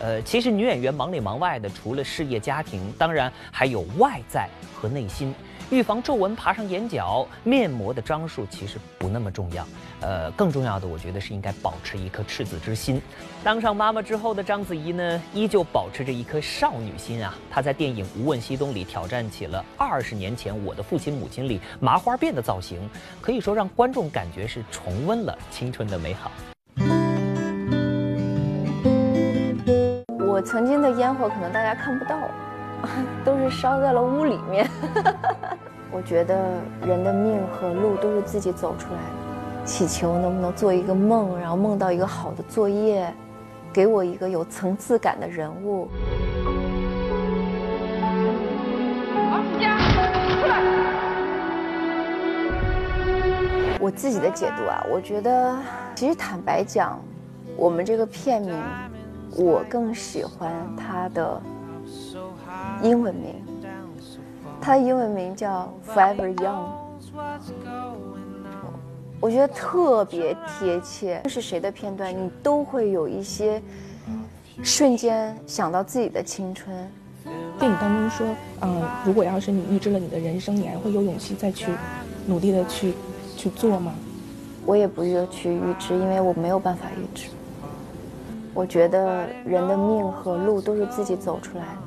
[0.01, 5.35] 呃，其实女演员忙里忙外的，除了事业、家庭，当然还有外在和内心。
[5.71, 9.65] 预防皱纹爬上眼角，面膜的张数其实不那么重要。
[10.01, 13.01] 呃，更重要的，我觉得是应该保持一颗赤子之心。
[13.43, 17.33] 当上妈妈之后的章子怡呢，依旧保持着一颗少女心啊。
[17.49, 22.87] 她在电影《无问西东》里挑战起了二十年前《我的父亲母亲》里麻花辫的造型，
[23.19, 26.31] 可以说让观众感觉是重温了青春的美好。
[30.27, 32.15] 我曾经的烟火可能大家看不到。
[33.25, 34.69] 都是烧在了屋里面。
[35.91, 36.35] 我觉得
[36.85, 39.25] 人的命和路都是自己走出来的。
[39.63, 43.11] 祈求能不能做一个梦，然后梦到一个好的作业，
[43.73, 45.87] 给我一个有层次感的人物。
[53.79, 55.55] 我自己的解读啊，我觉得
[55.95, 56.99] 其实坦白讲，
[57.55, 58.55] 我们这个片名，
[59.37, 61.41] 我更喜欢它的。
[62.81, 63.35] 英文名，
[64.61, 66.65] 他的英文名叫 Forever Young，
[69.19, 71.21] 我觉得特别贴切。
[71.27, 73.61] 是谁的片段，你都会有一些
[74.63, 76.75] 瞬间想到自己的青春。
[77.57, 78.27] 电影当中说，
[78.61, 81.71] 嗯，如果要是你预知了你的人生，你还会有勇气再去
[82.27, 82.93] 努力的去
[83.35, 83.93] 去做吗？
[84.65, 87.27] 我也不愿去预知，因为我没有办法预知。
[88.55, 91.84] 我觉得人的命和路都是自己走出来的。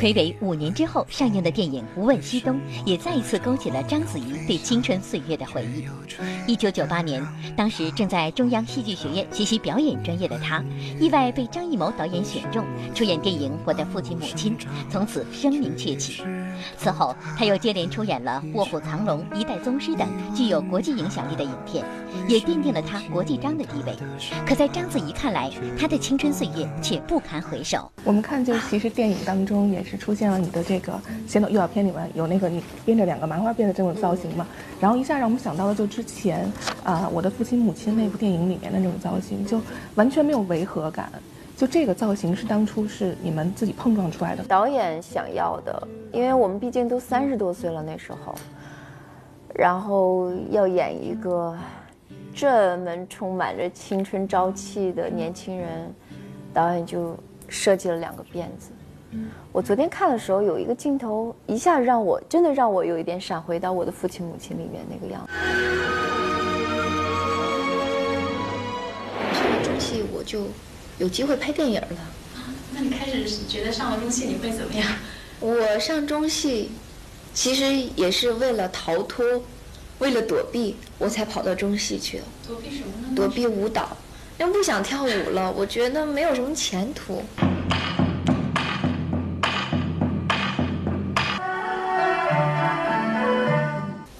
[0.00, 5.84] 魁违五年之后上映的电影《无问西东》也再一次勾起了章子怡对青春岁月的回忆。
[6.46, 7.22] 一九九八年，
[7.54, 10.64] 当时正在中央戏剧学院学习表演专业的她，
[10.98, 14.56] 意外被张艺谋导演选中，出演电影《我的父亲母亲》，
[14.90, 16.22] 从此声名鹊起。
[16.78, 21.84] 此后，她又接连出演了《卧虎藏龙》《一代宗师》等具有国际影响力的影片，
[22.26, 23.94] 也奠定了她国际章的地位。
[24.46, 27.92] 可在章子怡看来，她的青春岁月却不堪回首。
[28.02, 30.92] 我们看，就其实电影当中也是是出现了你的这个
[31.26, 34.46] 先导预告片里面有那个你编着两个麻花辫的这种造型嘛，
[34.80, 36.50] 然后一下让我们想到了就之前
[36.84, 39.60] 啊我的父亲母亲那部电影里面的那种造型，就
[39.96, 41.10] 完全没有违和感。
[41.56, 48.34] 就这个造型是当初是你们自己碰撞出来的，导演想要的，因为我们毕竟都三十多岁了那时候，
[49.54, 51.54] 然后要演一个
[52.32, 55.92] 这么充满着青春朝气的年轻人，
[56.54, 57.14] 导演就
[57.46, 58.70] 设计了两个辫子。
[59.52, 65.32] 我昨天看的时候，有一个镜头一下让我真的让我有一点闪回到我的父亲母亲里面那个样子。
[69.34, 70.46] 上了中戏我就
[70.98, 71.88] 有机会拍电影了。
[72.72, 74.86] 那你开始觉得上了中戏你会怎么样？
[75.40, 76.70] 我上中戏，
[77.34, 79.42] 其实也是为了逃脱，
[79.98, 82.24] 为了躲避，我才跑到中戏去的。
[82.46, 83.08] 躲避什么呢？
[83.16, 83.96] 躲避舞蹈，
[84.38, 87.22] 因为不想跳舞了，我觉得没有什么前途。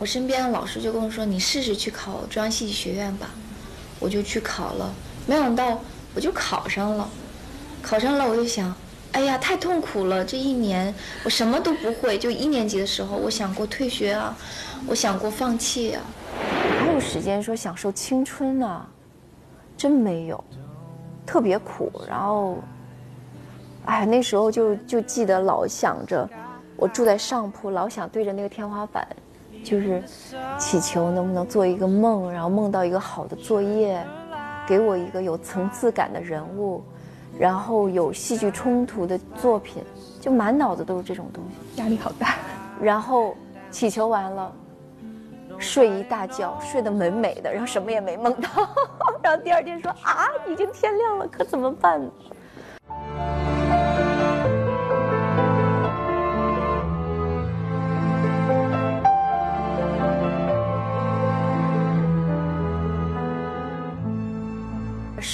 [0.01, 3.29] 我身边的老师就跟我说：“你试试去考中央戏剧学院吧。”
[4.01, 4.91] 我就去考了，
[5.27, 5.79] 没想到
[6.15, 7.07] 我就考上了。
[7.83, 8.75] 考上了，我就想，
[9.13, 10.25] 哎呀，太痛苦了！
[10.25, 12.19] 这一年我什么都不会。
[12.19, 14.35] 就一年级的时候，我想过退学啊，
[14.87, 16.03] 我想过放弃啊。
[16.79, 18.87] 哪有时间说享受青春呢？
[19.77, 20.43] 真没有，
[21.27, 21.93] 特别苦。
[22.09, 22.57] 然后，
[23.85, 26.27] 哎，那时候就就记得老想着，
[26.77, 29.07] 我住在上铺，老想对着那个天花板。
[29.63, 30.03] 就是
[30.59, 34.05] 祈求能不能做一个梦，然后梦到一个好的作业，
[34.67, 36.83] 给我一个有层次感的人物，
[37.39, 39.83] 然后有戏剧冲突的作品，
[40.21, 42.37] 就满脑子都是这种东西，压力好大。
[42.81, 43.37] 然后
[43.71, 44.53] 祈求完了，
[45.59, 48.49] 睡一大觉，睡得美美的，然后什么也没梦到，
[49.23, 52.01] 然后第二天说啊，已经天亮了，可怎么办？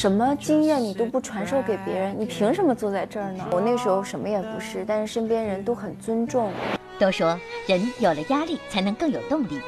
[0.06, 3.44] 什么经验你都不传授给别人，你凭什么坐在这儿呢？
[3.50, 6.52] 我那时候什么也不是，但是身边人都很尊重。
[6.96, 9.60] 都说人有了压力才能更有动力。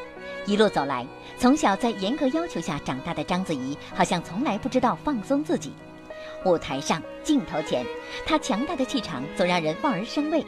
[0.46, 1.04] 一路走来，
[1.38, 5.72] 从小在严格要求下长大的章子怡，好像从来不知道放松自己。
[6.44, 7.84] 舞台上、镜头前，
[8.24, 10.46] 她强大的气场总让人望而生畏。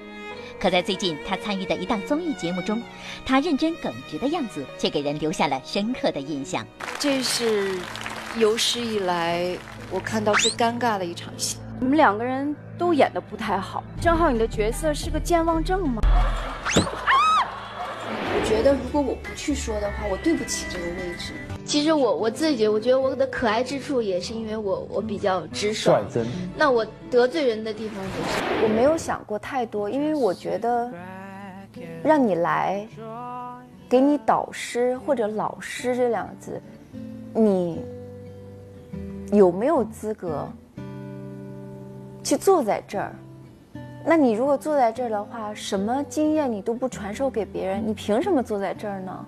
[0.61, 2.81] 可在最近她参与的一档综艺节目中，
[3.27, 6.65] 她认真耿直的样子却给人留下了深刻的印象。
[7.01, 7.77] 这是。
[8.39, 9.57] 有史以来
[9.91, 13.83] 我看到最尴尬的一场戏，你们两个人都演的不太好。
[14.01, 16.01] 正好你的角色是个健忘症吗？
[18.33, 21.33] 我觉得如果我不去说的话，我对不起这个位置。
[21.65, 26.01] 其实我我自己，我觉得我的可爱之处也是因为我我比较直爽。
[26.57, 28.65] 那我得罪人的地方也是。
[28.65, 30.89] 我没有想过太多，因为我觉得
[32.05, 32.87] 让你来
[33.89, 36.63] 给你导师或者老师这两个字，
[37.35, 37.81] 你。
[39.33, 40.49] 有没有资格
[42.23, 43.15] 去坐在这儿？
[44.05, 49.27] 那你如果坐在这儿的话，什么经验你都不传授给别人，你凭什么坐在这儿呢？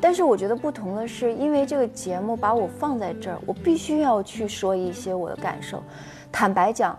[0.00, 5.82] 但是我觉得不同的是，因为这个节目把我放在这儿，我必须要去说一些我的感受。
[6.30, 6.96] 坦白讲，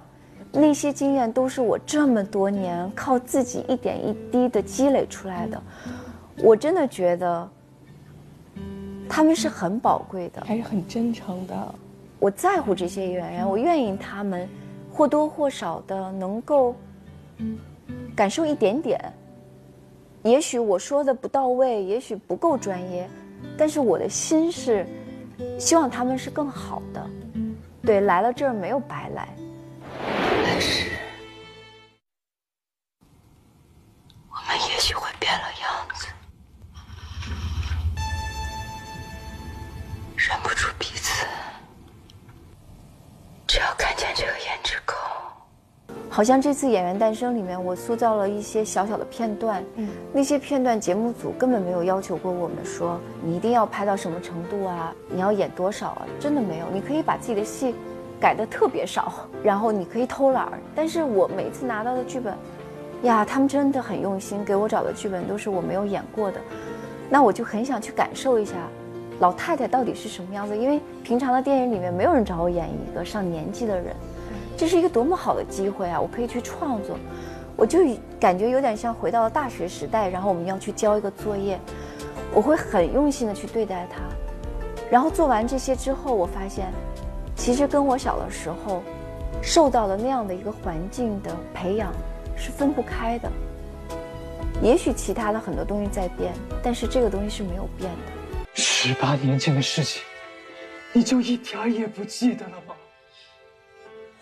[0.52, 5.62] 那些经验都是我这么多年靠自己一点一滴的积累出来的。
[6.44, 7.50] 我真的觉得。
[9.12, 11.76] 他们是很宝贵的，还是很真诚的。
[12.18, 14.48] 我在乎这些演员，我愿意他们
[14.90, 16.74] 或多或少的能够
[18.16, 18.98] 感受一点点。
[20.24, 23.10] 也许我说的不到位，也许不够专业，
[23.58, 24.88] 但是我的心是
[25.60, 27.10] 希望他们是更好的。
[27.84, 29.28] 对，来了这儿没有白来。
[30.44, 30.90] 来世，
[34.30, 34.94] 我们也许
[46.22, 49.64] 好像这次《演员诞生》里面，我塑造了一些小小的片段。
[49.78, 56.68] 嗯，那些片段节目组根本没有要求过我们说你一定要拍到什么程度啊，你要演多少啊，真的没有。
[56.72, 57.74] 你可以把自己的戏
[58.20, 59.12] 改的特别少，
[59.42, 60.60] 然后你可以偷懒儿。
[60.76, 62.38] 但是我每次拿到的剧本，
[63.02, 66.40] 呀，他们真的很用心，给我找的剧本都是我没有演过的，
[67.10, 68.54] 那我就很想去感受一下，
[69.22, 70.56] 老太太到底是什么样子。
[70.56, 73.96] 因为平常的电影里面没有人找我演一个上年纪的人，
[74.62, 76.00] 这是一个多么好的机会啊！
[76.00, 76.96] 我可以去创作，
[77.56, 77.80] 我就
[78.20, 81.60] 感觉有点像回到了大学时代，然后我们要去交一个作业，
[82.32, 84.04] 我会很用心的去对待它。
[84.92, 86.72] 然后做完这些之后，我发现，
[87.36, 88.84] 其实跟我小的时候
[89.42, 91.92] 受到的那样的一个环境的培养
[92.38, 93.32] 是分不开的。
[94.62, 96.32] 也许其他的很多东西在变，
[96.62, 98.46] 但是这个东西是没有变的。
[98.54, 100.04] 十八年前的事情，
[100.94, 102.71] 你就一点儿也不记得了吗？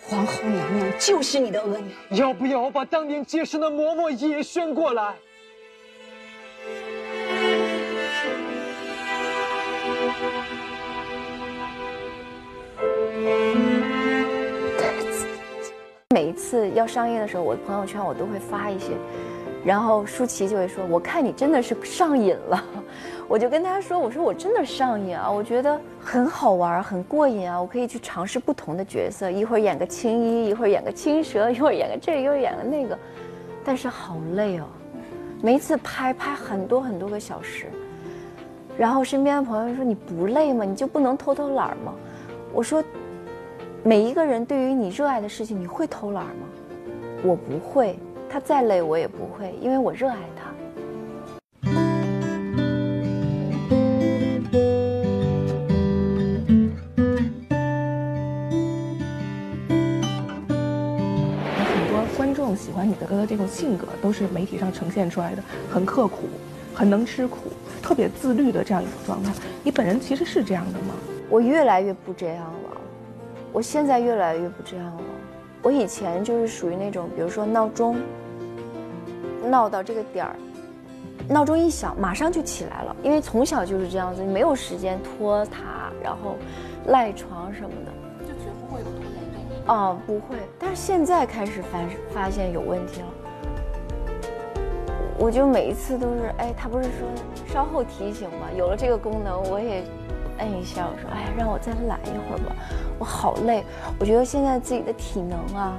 [0.09, 5.13] 皇后娘娘就是你的额娘，要不要我把当年接生的嬷嬷也宣过来？
[16.09, 18.93] 每一次要上映的时候，我的朋友圈我都会发一些，
[19.63, 22.65] 然后舒淇就会说：“我看你真的是上瘾了。”
[23.29, 32.97] 我就跟他说：“我说我真的上瘾啊，我觉得很好玩，很过瘾啊，我可以去尝试不同的角色，一会儿演个青衣，一会儿演个青蛇，一会儿演个这，一会儿演个那个，
[33.63, 34.65] 但是好累哦，
[35.43, 37.67] 每一次拍拍很多很多个小时。”
[38.75, 40.65] 然后身边的朋友说：“你不累吗？
[40.65, 41.93] 你就不能偷偷懒吗？”
[42.51, 42.83] 我说
[43.85, 46.47] ：“每一个人对于你热爱的事情，你会偷懒吗？
[47.23, 50.48] 我不会，他再累我也不会，因为我热爱他。”
[62.79, 66.29] 欢你的歌的这种性格，都是媒体上呈现出来的，很刻苦，
[66.73, 67.51] 很能吃苦，
[67.81, 69.33] 特别自律的这样一种状态。
[69.63, 70.95] 你本人其实是这样的吗？
[71.29, 72.81] 我越来越不这样了，
[73.51, 75.03] 我现在越来越不这样了。
[75.61, 77.97] 我以前就是属于那种，比如说闹钟
[79.43, 80.35] 闹到这个点儿，
[81.27, 86.37] 闹钟一响马上就起来了，因为从小就是这样子，没有时间拖沓，然后
[86.87, 87.91] 赖床什么的。
[89.69, 91.79] 哦，不会，但是现在开始发
[92.11, 93.07] 发现有问题了。
[95.19, 97.07] 我就每一次都是，哎，他不是说
[97.53, 98.47] 稍后提醒吗？
[98.57, 99.83] 有了这个功能，我也
[100.39, 102.55] 摁一下，我说，哎，让我再懒一会儿吧，
[102.97, 103.63] 我好累。
[103.99, 105.77] 我觉得现在自己的体能啊，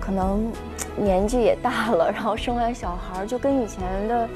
[0.00, 0.50] 可能
[0.96, 4.26] 年纪也大了，然后生完小孩就跟以前的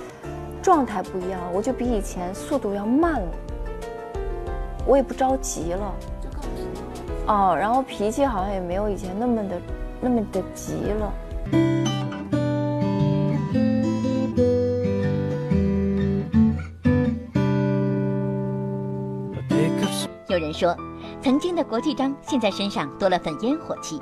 [0.60, 3.28] 状态不一样，我就比以前速度要慢了，
[4.84, 5.94] 我也不着急，了。
[7.30, 9.62] 哦，然后脾气好像也没有以前那么的
[10.00, 11.12] 那么的急了。
[20.28, 20.76] 有人说，
[21.22, 24.00] 曾经的国际章现在身上多了份烟火气。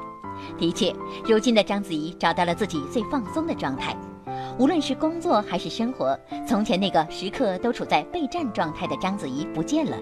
[0.57, 0.95] 的确，
[1.27, 3.95] 如今的章子怡找到了自己最放松的状态。
[4.59, 9.97] 无论是工作还是生活，从前那个时刻都处在备战状态的章子怡不见了，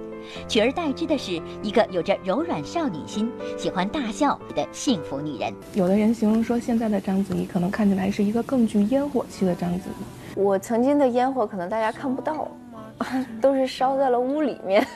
[0.48, 5.52] 取而代之的是一个有着柔软少女心、喜欢大笑的幸福女人。
[5.74, 10.34] 有的人形容说，现在的章子怡可能看起来是一个更具烟火气的章子怡。
[10.34, 12.48] 我曾经的烟火可能大家看不到，
[13.40, 14.86] 都是烧在了屋里面。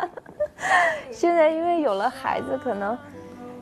[1.10, 2.96] 现在因为有了孩子，可能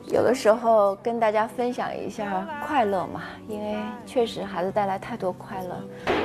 [0.09, 5.79] 有的时候跟大家分享一下快乐嘛，因为确实孩子带来太多快乐。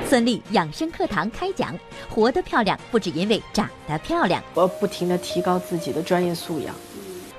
[0.07, 1.77] 孙俪养生课堂开讲，
[2.09, 6.73] 活得漂亮不只因为长得漂亮，我要不停的提高自己的专业素养。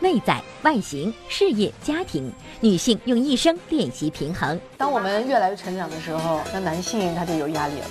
[0.00, 2.30] 内在、外形、事业、家庭，
[2.60, 4.58] 女性用一生练习平衡。
[4.76, 7.86] 当我们越来越成长的时候，那男性他就有压力了。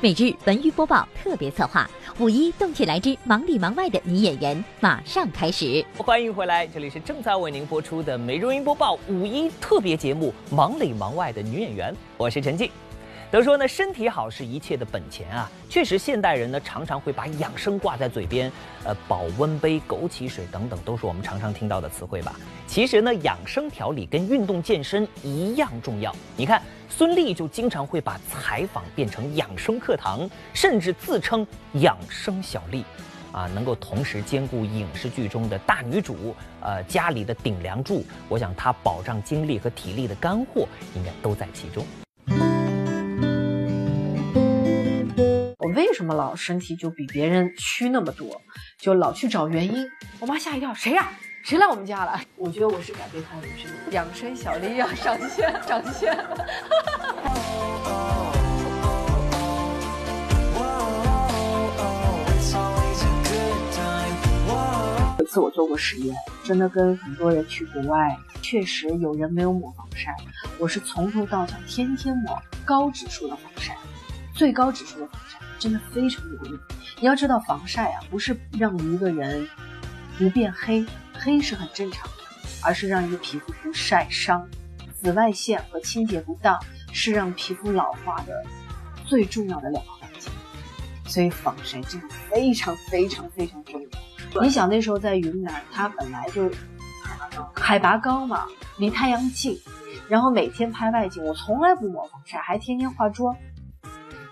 [0.00, 1.88] 每日文娱播报特别策划：
[2.18, 5.84] 五一动起来之忙里忙外的女演员，马上开始。
[5.96, 12.70] 欢迎回来，这里是正在为您播出的每日文娱播报五一特别节目《忙里忙外的女演员》，我是陈静。
[13.30, 15.50] 都说呢，身体好是一切的本钱啊。
[15.68, 18.50] 确实，现代人呢常常会把养生挂在嘴边，
[18.84, 22.34] 呃，保温杯、枸杞水等等，都是我们常常听到的词汇吧。
[22.66, 26.14] 其实呢，养生调理跟运动健身一样重要。
[26.36, 32.84] 你看，孙俪就经常会把采访变成养生课堂，甚至自称养生小丽，
[33.32, 38.04] 啊，能够同时兼顾影视剧中的大女主，呃，家里的顶梁柱。
[38.28, 41.84] 我想她保障精力和体力的干货，应该都在其中。
[45.66, 48.40] 我为什么老身体就比别人虚那么多？
[48.78, 49.84] 就老去找原因。
[50.20, 51.10] 我妈吓一跳，谁呀、
[51.42, 52.20] 谁来我们家了？
[52.36, 56.16] 我觉得我是改变她人生的养生小丽要上线上线。
[65.18, 66.14] 有一次我做过实验，
[66.44, 70.14] 真的跟很多人去国外，确实有人没有抹防晒，
[70.60, 73.76] 我是从头到脚天天抹高指数的防晒，
[74.32, 76.58] 最高指数的防晒真的非常有用。
[77.00, 79.48] 你要知道，防晒啊不是让一个人
[80.18, 82.24] 不变黑，黑是很正常的，
[82.62, 84.46] 而是让一个皮肤不晒伤。
[84.94, 86.58] 紫外线和清洁不当
[86.92, 88.42] 是让皮肤老化的
[89.04, 90.30] 最重要的两个环节，
[91.06, 94.42] 所以防晒真的非常非常非常重要。
[94.42, 96.50] 你想那时候在云南，它本来就
[97.54, 98.46] 海拔高嘛，
[98.78, 99.56] 离太阳近，
[100.08, 103.36] 然后每天拍外景，我从来不抹防晒，还天天化妆。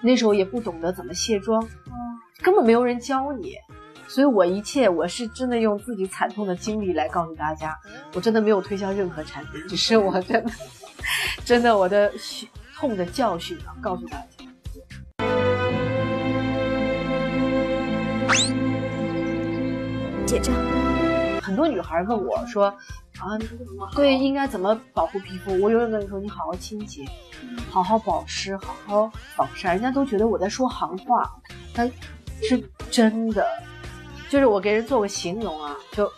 [0.04, 1.66] 那时候也不懂得怎么卸妆，
[2.42, 3.54] 根本没有人教你，
[4.06, 7.74] 所以我一切我是真的用自己惨痛的经历来告诉大家，
[8.14, 10.52] 我真的没有推销任何产品，只是我真的
[11.42, 12.46] 真的我的血
[12.76, 14.26] 痛的教训啊，告诉大家。
[20.26, 20.54] 结账。
[21.40, 22.74] 很多女孩问我说
[23.24, 23.38] ：“啊，
[23.94, 27.04] 对，应该怎么保护皮肤？”我永远跟你说，你好好清洁，
[27.70, 29.72] 好好保湿，好好防晒。
[29.72, 31.30] 人家都觉得我在说行话，
[31.74, 31.90] 但
[32.42, 33.46] 是真的，
[34.28, 36.10] 就是我给人做个形容啊，就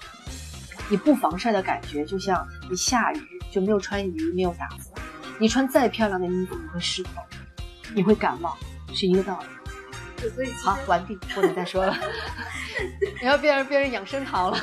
[0.88, 4.92] 你不防晒的感觉，就像你下雨就没有穿雨衣，没有打伞，
[5.38, 7.10] 你穿再漂亮的衣服，你会湿透，
[7.94, 8.56] 你会感冒，
[8.92, 9.46] 是一个道理。
[10.64, 11.94] 好，完毕，不能再说了。
[13.20, 14.58] 你要变成变成养生堂了。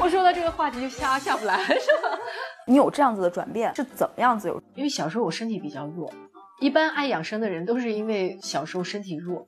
[0.00, 2.18] 我说到这个话题就下下不来，是吧？
[2.66, 4.62] 你有这样子的转变是怎么样子有？
[4.74, 6.12] 因为小时候我身体比较弱，
[6.60, 9.46] 一般爱养生的人都是因为小时候身体弱。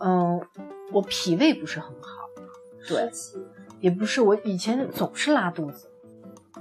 [0.00, 0.40] 嗯，
[0.92, 2.08] 我脾胃不是很好，
[2.88, 3.10] 对，
[3.80, 5.88] 也不是我以前总是拉肚子，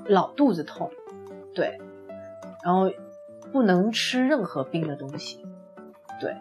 [0.06, 0.92] 老肚子痛，
[1.54, 1.80] 对，
[2.64, 2.92] 然后
[3.52, 5.46] 不能吃任何冰的东西，
[6.20, 6.36] 对。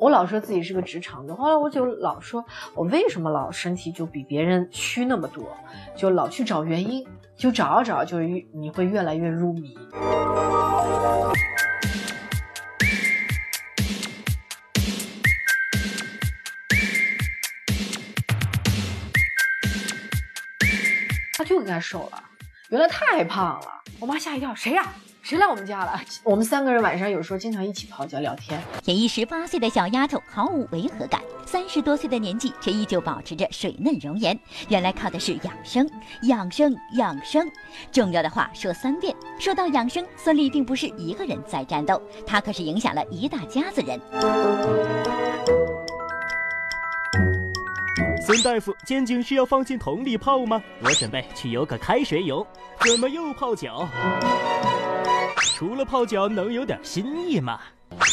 [0.00, 2.42] 我老说自己是个直肠子，后来我就老说，
[2.74, 5.54] 我为什么老身体就比别人虚那么多，
[5.94, 9.76] 就老去找原因，就找啊找，就越你会越来越入迷。
[21.34, 22.22] 他就应该瘦了，
[22.70, 24.82] 原来太胖了，我妈吓一跳，谁呀？
[25.30, 25.92] 谁来我们家了？
[26.24, 28.60] 我们三个人晚上有时候经常一起泡脚聊天。
[28.86, 34.36] 演绎十八岁的小丫头毫无违和感，三十多岁的年纪却依旧保持着水嫩容颜。
[34.68, 35.88] 原来靠的是养生，
[36.24, 37.48] 养生，养生。
[37.92, 39.14] 重要的话说三遍。
[39.38, 44.00] 说到养生，孙俪并不是一个人在战斗，她可是影响了一大家子人。
[48.26, 50.60] 孙大夫，肩颈是要放进桶里泡吗？
[50.82, 52.44] 我准备去游个开水泳。
[52.80, 53.88] 怎么又泡脚？
[55.40, 57.60] 除了泡脚，能有点新意吗？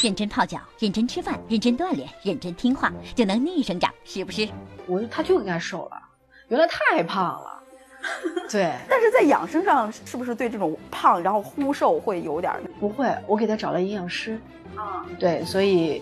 [0.03, 4.47] 认真泡脚，认真吃饭，认真锻炼，认真听话，就能逆生长，是不是？
[4.88, 6.01] 我他就应该瘦了，
[6.47, 7.63] 原来太胖了。
[8.49, 12.53] 对，但是在养生上，是不是对这种胖然后忽瘦会有点？
[12.80, 14.39] 不会，我给他找了营养师。
[14.75, 16.01] 啊，对，所以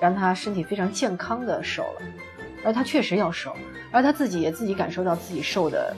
[0.00, 2.02] 让他身体非常健康的瘦了，
[2.64, 3.54] 而他确实要瘦，
[3.90, 5.94] 而他自己也自己感受到自己瘦的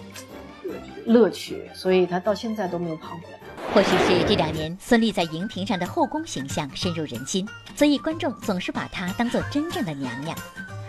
[1.06, 3.38] 乐趣，所以他到现在都没有胖回来。
[3.72, 10.36] 或许是这两年孙俪在荧屏上的后宫形象深入人心，所以观众总是把她当做真正的娘娘。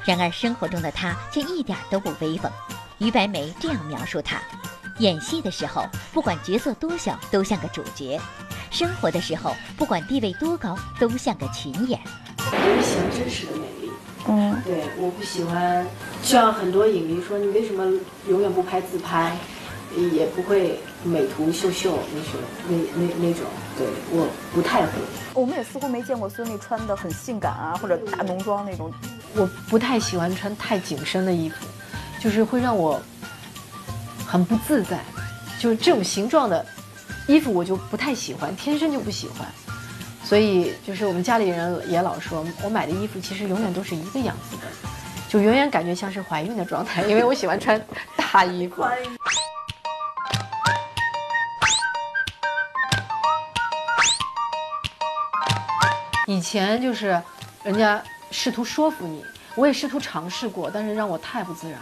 [0.05, 2.51] 然而生活中的她却一点都不威风。
[2.99, 4.39] 于白眉这样描述她：
[4.99, 8.19] 演戏的时候，不管角色多小，都像个主角；
[8.69, 11.99] 生活的时候，不管地位多高，都像个群演。
[12.37, 13.91] 我喜欢真实的美丽。
[14.27, 15.85] 嗯，对，我不喜欢
[16.21, 17.83] 像很多影迷说，你为什么
[18.27, 19.35] 永远不拍自拍？
[20.11, 22.31] 也不会美图秀秀那种，
[22.67, 23.43] 那那那种，
[23.77, 24.91] 对我不太会。
[25.33, 28.91] 我们也似乎没见过孙俪穿的很性感啊，或者大浓妆那种。
[29.35, 31.65] 我不太喜欢穿太紧身的衣服，
[32.21, 33.01] 就是会让我
[34.25, 34.99] 很不自在。
[35.59, 36.65] 就是这种形状的
[37.27, 39.47] 衣服，我就不太喜欢，天生就不喜欢。
[40.23, 44.63] 所以就是我们家里人也老说，我买的衣服其实永远都是一个样子的，
[45.29, 47.79] 就永远感觉像是怀孕的状态，因为我喜欢穿
[48.15, 48.83] 大衣服。
[56.35, 57.21] 以前就是
[57.63, 59.23] 人家试图说服你，
[59.55, 61.79] 我也试图尝试过，但是让我太不自然，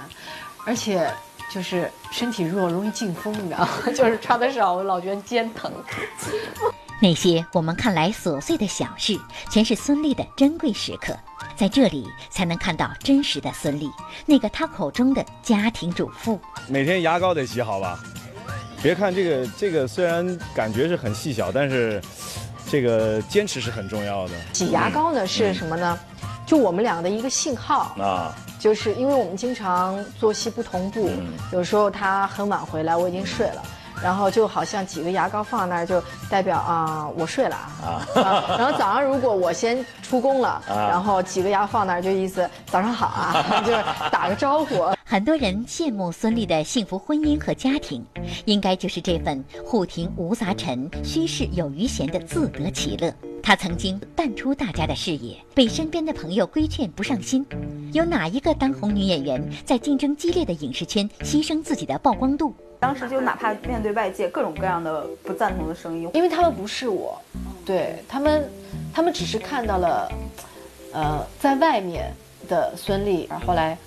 [0.64, 1.12] 而且
[1.52, 3.70] 就是身体弱，容易进风，你知道吗？
[3.98, 5.72] 就是穿的少，我老觉得肩疼。
[7.02, 11.18] 那些我们看来琐碎的小事，全是孙俪的珍贵时刻，
[11.56, 13.92] 在这里才能看到真实的孙俪，
[14.28, 16.40] 那个她口中的家庭主妇。
[16.68, 18.00] 每天牙膏得洗好吧？
[18.84, 22.00] 别看这个，这个虽然感觉是很细小，但是。
[22.70, 24.34] 这个坚持是很重要的。
[24.52, 25.98] 挤牙膏呢是什么呢？
[26.46, 28.34] 就我们俩的一个信号啊。
[28.60, 31.12] 就是因为我们经常作息不同步，
[31.52, 33.62] 有时候他很晚回来，我已经睡了。
[34.02, 38.08] 然后就好像几个牙膏放那儿，就代表啊我睡了啊。
[38.58, 44.86] 然后早上如果我先出工了，然后几个牙放那儿，就意思早上好啊， 就是打个招呼。
[45.14, 48.04] 很多人羡慕孙俪的幸福婚姻和家庭，
[48.46, 53.14] 应该就是这份户庭无杂陈、虚室有余闲的自得其乐。
[53.44, 57.46] 她曾经淡出大家的视野，被身边的朋友规劝不上心。
[57.92, 62.52] 有哪一个当红女演员在竞争激烈的影视圈牺牲自己的曝光度？
[62.80, 67.22] 当时就哪怕面对外界各种各样的不赞同的声音，因为他们不是我，
[67.64, 68.50] 对他们，
[68.92, 70.12] 他们只是看到了，
[70.92, 72.12] 呃，在外面
[72.50, 73.28] 的孙俪。
[73.30, 73.78] 而后来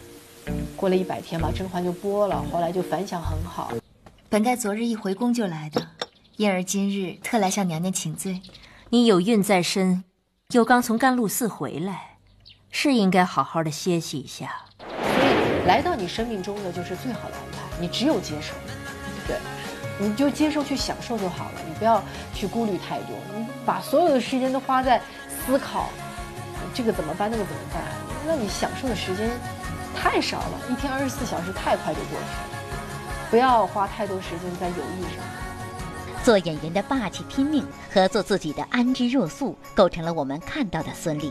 [0.77, 3.73] 过了一百天吧，甄嬛就播了，后来就反响很好。
[4.29, 5.87] 本该昨日一回宫就来的，
[6.37, 8.43] 因而今日特来向娘娘请罪。
[8.91, 10.05] 你有孕在身，
[10.51, 12.19] 又刚从甘露寺回来，
[12.71, 14.53] 是应该好好的歇息一下。
[14.79, 18.55] 所以来到你生命中的就是最好的安排，你只有接受。
[19.27, 19.37] 对，
[19.99, 22.03] 你就接受去享受就好了，你不要
[22.35, 23.17] 去顾虑太多。
[23.37, 25.01] 你把所有的时间都花在
[25.47, 25.89] 思考
[26.75, 27.83] 这个怎么办，那个怎么办，
[28.27, 29.31] 那你享受的时间
[29.97, 30.61] 太少了。
[30.71, 32.61] 一天二十四小时太快就过去了，
[33.31, 35.25] 不要花太多时间在犹豫上。
[36.23, 41.31] 做演员的霸气拼命和做自己的安之若素，构成了我们看到的孙俪，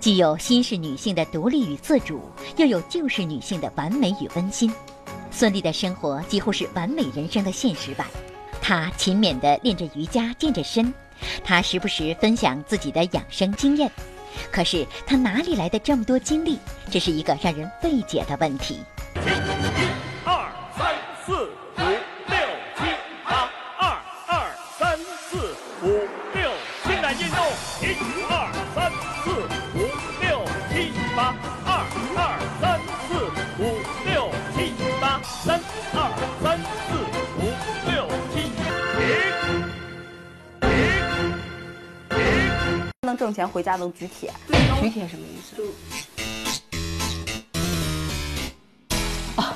[0.00, 2.22] 既有新式女性的独立与自主，
[2.56, 4.72] 又有旧式女性的完美与温馨。
[5.30, 8.06] 孙俪的生活几乎是完美人生的现实版，
[8.62, 10.92] 她勤勉地练着瑜伽，健着身，
[11.42, 13.90] 她时不时分享自己的养生经验。
[14.50, 16.58] 可是他哪里来的这么多精力？
[16.90, 18.80] 这是一个让人费解的问题。
[43.38, 44.32] 停，能挣钱回家能举铁，
[44.80, 45.62] 举铁什么意思？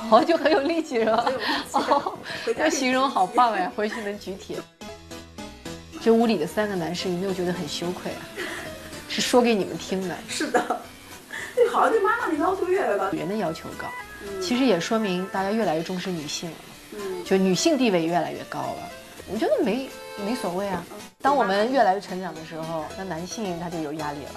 [0.09, 1.25] 哦，就很有力气是吧？
[1.73, 2.17] 哦，
[2.55, 4.57] 这形容好棒哎，回去能举铁。
[6.01, 8.21] 这屋里的三个男士有没有觉得很羞愧啊？
[9.09, 10.15] 是说给你们听的。
[10.29, 10.81] 是的，
[11.55, 13.87] 对，好像对妈妈的要求越来越高，人的要求高，
[14.41, 16.57] 其实也说明大家越来越重视女性了，
[16.93, 18.89] 嗯，就女性地位越来越高了。
[19.31, 20.83] 我觉得没没所谓啊。
[21.21, 24.31] 当我们越来越成长的时候，那男性他就有压力了。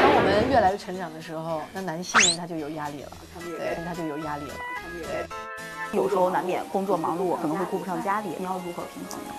[0.00, 4.54] 当我们越来越成长的时候，那男性他就有压力了，对，他就有压力了。
[5.02, 5.26] 对，
[5.92, 9.34] 有时候难免工作忙碌，可能会顾不上家里，你要如何平衡呢？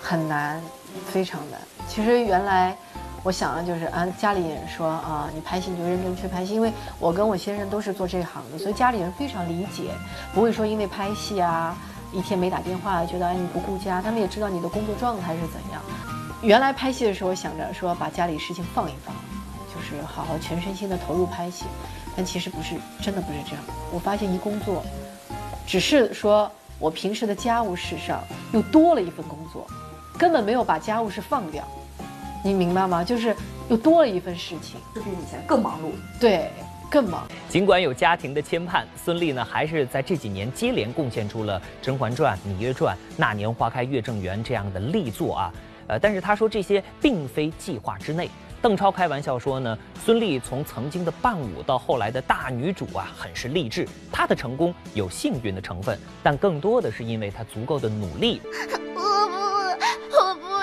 [0.00, 0.62] 很难，
[1.10, 1.60] 非常难。
[1.88, 2.76] 其实原来
[3.24, 9.90] 我想的就是，啊，家里人说啊，你拍戏你就认真去拍戏，因为我跟我先生都是做这行的，所以家里人非常理解，
[10.32, 11.76] 不会说因为拍戏啊
[12.12, 15.82] 一天没打电话，觉得哎你不顾家，他们也知道你的工作状态是怎样。
[16.42, 19.12] 原来拍戏的时候想着说把家里事情放一放。
[19.74, 21.64] 就是好好全身心的投入拍戏，
[22.16, 23.64] 但其实不是，真的不是这样。
[23.92, 24.84] 我发现一工作，
[25.66, 26.48] 只是说
[26.78, 28.22] 我平时的家务事上
[28.52, 29.66] 又多了一份工作，
[30.16, 31.64] 根本没有把家务事放掉。
[32.44, 33.02] 你明白吗？
[33.02, 33.34] 就是
[33.70, 35.92] 又多了一份事情，就比以前更忙碌。
[36.20, 36.50] 对，
[36.90, 37.26] 更忙。
[37.48, 45.52] 尽管有家庭的牵绊，孙俪呢还是在这几年接连贡献出了《甄嬛传》《芈月传》《那年花开月正圆》这样的力作啊。
[45.86, 48.28] 呃，但是她说这些并非计划之内。
[48.60, 53.88] 邓超开玩笑说呢，孙俪从曾经的伴舞到后来的大女主啊，很是励志。
[54.12, 58.42] 她的成功有幸运的成分，但更多的是因为她足够的努力。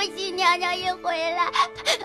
[0.02, 1.45] 我不，我不信娘娘一回来，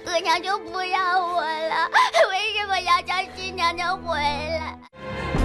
[0.04, 1.90] 额娘就不要我了。
[2.30, 4.78] 为什么要叫新娘娘回来？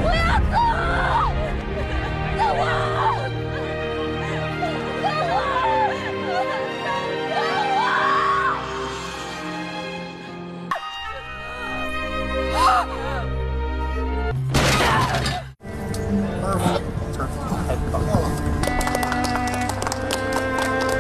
[0.04, 0.58] 我要走，
[2.38, 2.62] 走我。
[16.44, 16.91] 我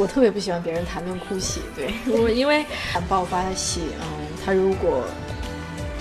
[0.07, 2.65] 特别不喜欢别人谈论哭戏，对 我，因为
[3.07, 5.03] 爆发的戏，嗯，他如果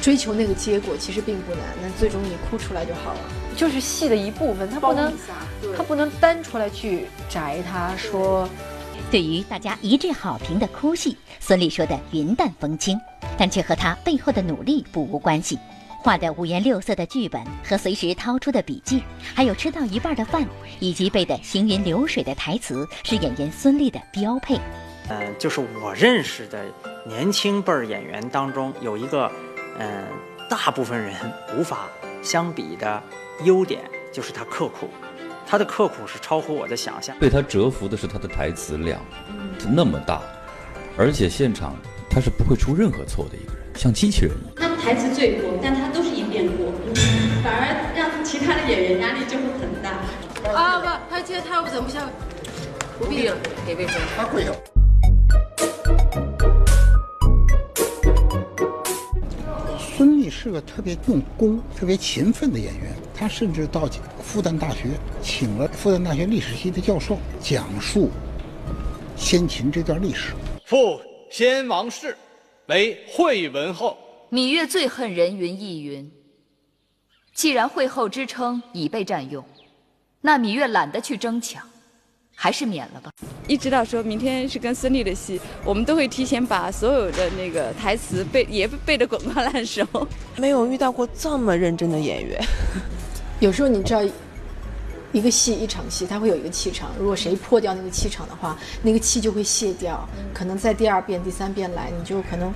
[0.00, 3.20] 追求那个结果，其实并不难，那最终你哭出来就好了，
[3.56, 5.12] 就是戏的一部分，他不能，
[5.76, 8.48] 他不能单出来去摘他说。
[9.10, 12.98] 对于大家一致好评的哭戏，孙俪说的云淡风轻，
[13.36, 15.58] 但却和她背后的努力不无关系。
[16.02, 19.02] 画的五颜六色的剧本和随时掏出的笔记，
[19.34, 20.46] 还有吃到一半的饭，
[20.78, 24.58] 以及背的行云流水的台词，是演员孙俪的标配。
[25.10, 26.64] 嗯，就是我认识的
[27.06, 29.30] 年轻辈儿演员当中有一个，
[29.78, 30.06] 嗯，
[30.48, 31.14] 大部分人
[31.54, 31.86] 无法
[32.22, 33.02] 相比的
[33.44, 34.88] 优点，就是他刻苦。
[35.46, 37.14] 他的刻苦是超乎我的想象。
[37.18, 39.04] 被他折服的是他的台词量，
[39.68, 40.22] 那么大，
[40.96, 41.76] 而且现场
[42.08, 44.70] 他是不会出任何错的一个人，像机器人一样。
[44.76, 46.72] 他台词最多，但他都是一遍过，
[47.42, 49.90] 反而让其他的演员压力就会很大。
[50.52, 52.08] 啊不，他今天他要不整不下，
[52.98, 54.54] 不必了，给魏征，他会有。
[59.78, 63.86] 孙俪是个特别用功、特别勤奋的演员，她甚至到
[64.22, 64.88] 复旦大学
[65.20, 68.10] 请了复旦大学历史系的教授讲述
[69.14, 70.32] 先秦这段历史。
[70.64, 70.98] 复
[71.30, 72.16] 先王氏
[72.70, 73.98] 为惠文后。
[74.30, 76.08] 芈月最恨人云亦云。
[77.34, 79.44] 既然惠后之称已被占用，
[80.20, 81.68] 那芈月懒得去争抢。
[82.32, 83.10] 还是免了吧。
[83.46, 89.84] 一直到说明天是跟孙俪的戏，我们都会提前把所有的那个台词背也背得滚瓜烂熟。
[90.36, 92.40] 没有遇到过这么认真的演员。
[93.40, 94.00] 有时候你知道，
[95.12, 96.90] 一个戏一场戏，它会有一个气场。
[96.98, 100.08] 如果谁破掉那个气场的话，那个气就会泄掉。
[100.32, 102.52] 可能在第二遍、第三遍来，你就可能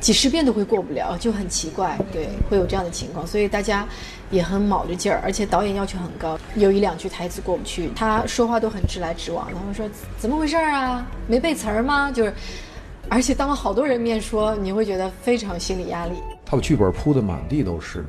[0.00, 1.98] 几十遍都会过不了，就很奇怪。
[2.12, 3.26] 对，会有这样的情况。
[3.26, 3.86] 所以大家。
[4.28, 9.46] 也很卯着劲儿，而且导演要求很高，有一两句台词过不去，他说话都很直来直往。
[9.54, 9.88] 他们说
[10.18, 11.06] 怎么回事啊？
[11.28, 12.10] 没背词儿吗？
[12.10, 12.34] 就是，
[13.08, 16.16] 而且当了好多人面说，你会觉得非常心理压力。
[16.44, 18.04] 他把剧本铺的满地都是，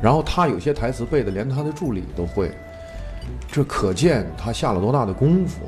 [0.00, 2.50] 然后他有些台词背的连他的助理都会，
[3.50, 5.60] 这可见他下了多大的功夫。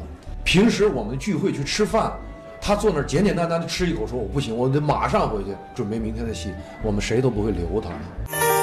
[0.44, 2.12] 平时我们聚会去吃饭，
[2.60, 6.52] 他坐那儿简简单单的吃一口，说我不行，我得马上回去准备明天的戏，
[6.82, 8.55] 我们谁都不会留他。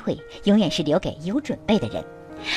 [0.00, 2.04] 会永远是留给有准备的人。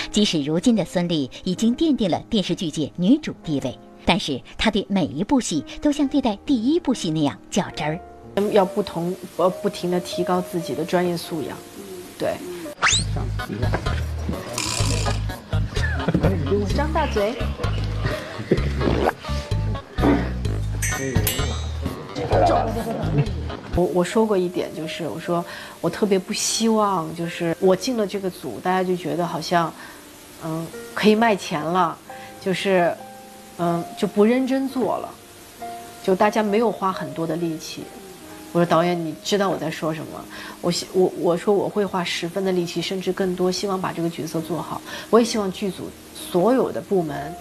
[0.10, 8.00] 即使如今的孙俪已经奠定了电视剧界女主地位，但是她对每一部戏都像对待第一部戏那样较真儿。
[8.52, 11.58] 要不同呃不停的提高自己的专业素养。
[12.18, 12.36] 对。
[16.76, 17.36] 张大嘴。
[23.76, 25.44] 我我说过一点，就是我说
[25.82, 29.74] 我特别不希望，就是我进了这个组，大家就觉得好像，
[30.44, 31.98] 嗯，可以卖钱了，
[32.40, 32.96] 就是，
[33.58, 35.10] 嗯，就不认真做了，
[36.04, 37.84] 就大家没有花很多的力气。
[38.52, 40.24] 我说导演，你知道我在说什么？
[40.62, 44.80] 我希我我说我会花十分的力气，甚至更多，希望把这个角色做好。
[45.10, 47.34] 我也希望剧组所有的部门，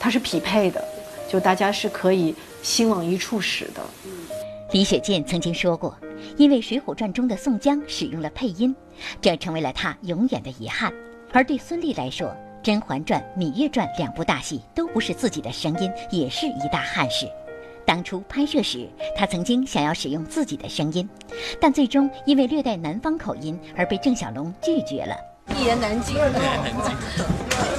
[0.00, 0.84] 它是匹配的，
[1.30, 3.80] 就大家是可以心往一处使的。
[4.72, 5.96] 李雪健曾经说过，
[6.36, 8.74] 因为《水浒传》中的宋江使用了配音，
[9.20, 10.92] 这成为了他永远的遗憾。
[11.32, 12.28] 而对孙俪来说，
[12.62, 17.28] 《甄嬛传》《芈月传》两部大戏都不是自己的声音，也是一大憾事。
[17.84, 21.08] 当初拍摄时，他曾经想要使用自己的声音，
[21.60, 25.16] 但最终因为略带南方口音而被郑晓龙拒绝了。
[25.58, 26.14] 一言难尽。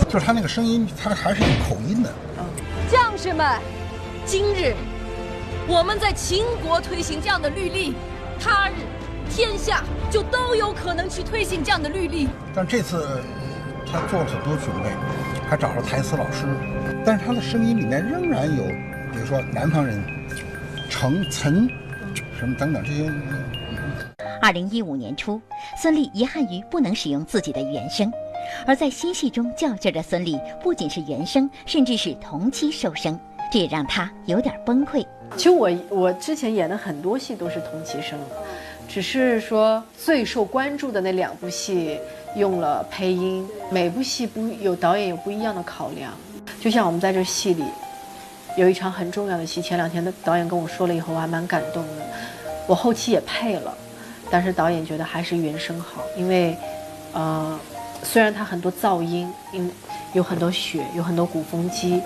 [0.10, 2.14] 就是他那个声音，他还是有口音的。
[2.92, 3.62] 将士们，
[4.26, 4.76] 今日。
[5.68, 7.94] 我们在秦国推行这样的律例，
[8.40, 8.74] 他日
[9.30, 12.28] 天下就都有可能去推行这样的律例。
[12.54, 13.22] 但这次
[13.86, 14.90] 他做了很多准备，
[15.48, 16.46] 还找了台词老师，
[17.06, 18.64] 但是他的声音里面仍然有，
[19.12, 20.04] 比如说南方人，
[20.90, 21.70] 成岑，
[22.38, 23.12] 什么等等这些。
[24.42, 25.40] 二零一五年初，
[25.80, 28.12] 孙俪遗憾于不能使用自己的原声，
[28.66, 33.18] 而在新戏中较劲的孙俪不仅是原声，甚至是同期收声，
[33.54, 35.06] 这也让她有点崩溃。
[35.38, 38.20] 其实我我之前演的很多戏都是同期声，
[38.88, 42.00] 只是说最受关注的那两部戏
[42.36, 46.14] 用了配音，每部戏不有导演有不一样的考量。
[46.60, 47.64] 就像我们在这戏里
[48.56, 52.04] 有一场很重要的戏，前两天的导演跟我说了以后，我还蛮感动的。
[52.68, 53.76] 我后期也配了，
[54.30, 56.56] 但是导演觉得还是原声好，因为
[57.14, 57.60] 呃
[58.04, 59.72] 虽然它很多噪音，因
[60.14, 62.02] 有很多雪，有很多鼓风机。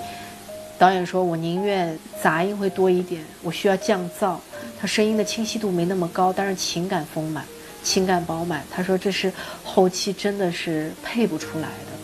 [0.77, 4.35] 导演说：“我宁愿杂音会多一点，我需要降噪。
[4.77, 7.45] 他声音的清晰度没那么高，但是情感丰满，
[7.81, 8.61] 情感饱满。
[8.69, 9.31] 他说这是
[9.63, 11.95] 后期真的是配不出来的。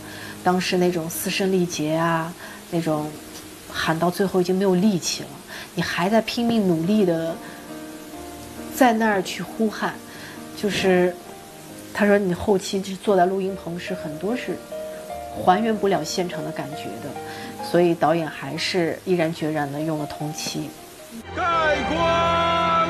[0.42, 2.34] 当时那种嘶声力竭啊，
[2.70, 3.12] 那种
[3.70, 5.30] 喊到最后已经没有力气了，
[5.76, 7.36] 你还在拼命努力的
[8.74, 9.94] 在那儿去呼喊，
[10.56, 11.14] 就是
[11.94, 14.58] 他说你后期就坐在录音棚是很多是
[15.36, 17.12] 还原不了现场的感觉的。”
[17.72, 20.70] 所以导演还是毅然决然的用了同期。
[21.34, 21.44] 盖
[21.90, 22.90] 棺。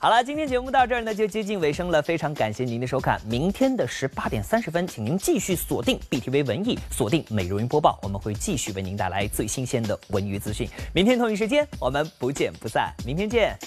[0.00, 3.20] 好了，今天节目到这儿呢就接近尾声了，非常感谢您的收看。
[3.26, 10.68] 明天的十八点三十分，请您继续锁定 BTV 文艺，锁定美容云播报，我们会继续为您带来最新鲜的文娱资讯。
[10.94, 12.94] 明天同一时间，我们不见不散。
[13.04, 13.58] 明天见。